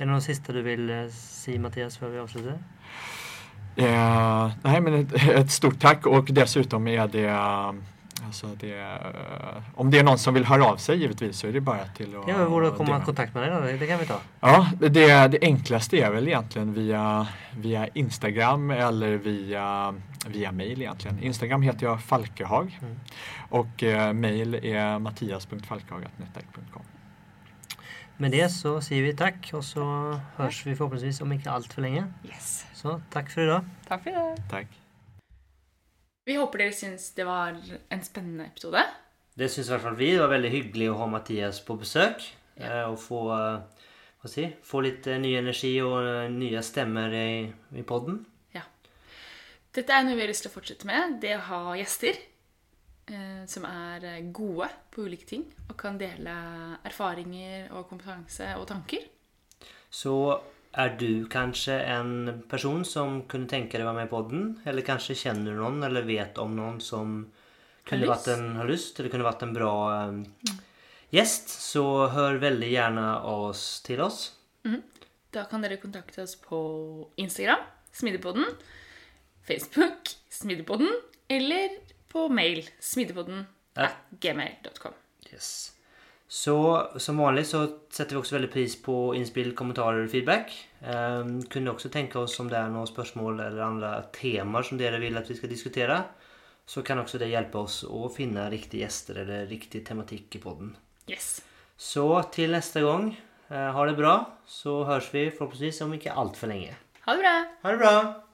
[0.00, 2.58] Är det något sista du vill eh, säga Mattias för vi avslutar?
[3.76, 7.72] Eh, nej, men ett, ett stort tack och dessutom är det eh,
[8.26, 11.52] Alltså det, eh, om det är någon som vill höra av sig givetvis så är
[11.52, 13.78] det bara till att Ja, hur det att komma i kontakt med dig då?
[13.78, 14.20] Det kan vi ta.
[14.40, 14.88] Ja, det,
[15.28, 17.26] det enklaste är väl egentligen via,
[17.56, 19.94] via Instagram eller via,
[20.26, 21.22] via mail egentligen.
[21.22, 23.00] Instagram heter jag Falkehag Mm.
[23.48, 26.82] och eh, mail är mattias.falkehag.nettac.com.
[28.20, 29.82] Med det så säger vi tack och så
[30.36, 32.12] hörs vi förhoppningsvis om inte allt för länge.
[32.24, 32.66] Yes.
[32.74, 33.64] Så tack för idag.
[33.88, 34.36] Takk for det.
[34.50, 34.66] Tack.
[36.24, 37.56] Vi håper dere syns det var
[37.88, 38.82] en spennende episode.
[39.34, 40.12] Det syns i alla fall vi.
[40.12, 42.36] Det var väldigt hyggligt att ha Mattias på besök.
[42.54, 42.64] Ja.
[42.64, 43.60] eh, Och få, eh,
[44.20, 48.24] vad säger, få lite ny energi och eh, nya stämmor i, i podden.
[49.70, 51.20] Dette er noe vi har fortsette med.
[51.22, 52.29] Det å ha gjester eh,
[53.46, 56.34] som er eh, gode på ulike ting og kan dele
[56.86, 59.06] erfaringer og kompetanse og tanker.
[59.90, 60.42] Så
[60.72, 64.60] är du kanske en person som kunde tänka dig vara med i podden?
[64.64, 67.32] Eller kanske känner någon eller vet om någon som
[67.84, 70.22] kunde varit en, har lust eller kunde varit en bra eh,
[71.10, 74.32] gäst så hör väldigt gärna av oss till oss.
[75.30, 77.58] Da kan dere kontakte oss på Instagram,
[77.92, 78.44] Smidigpodden,
[79.46, 80.90] Facebook, Smidigpodden,
[81.28, 81.70] eller
[82.12, 83.88] på mail, smidigpodden Ja.
[84.10, 84.92] gmail.com.
[85.32, 85.72] Yes.
[86.28, 90.68] Så som vanligt så sätter vi också väldigt pris på inspel, kommentarer och feedback.
[90.80, 94.98] Ehm, kunde också tänka oss om det är några spörsmål eller andra teman som det
[94.98, 96.02] vill att vi ska diskutera.
[96.66, 100.76] Så kan också det hjälpa oss att finna riktiga gäster eller riktig tematik i podden.
[101.06, 101.42] Yes.
[101.76, 106.36] Så till nästa gång, eh, ha det bra så hörs vi förhoppningsvis om inte allt
[106.36, 106.76] för länge.
[107.06, 107.44] Ha det bra!
[107.62, 108.24] Ha det bra!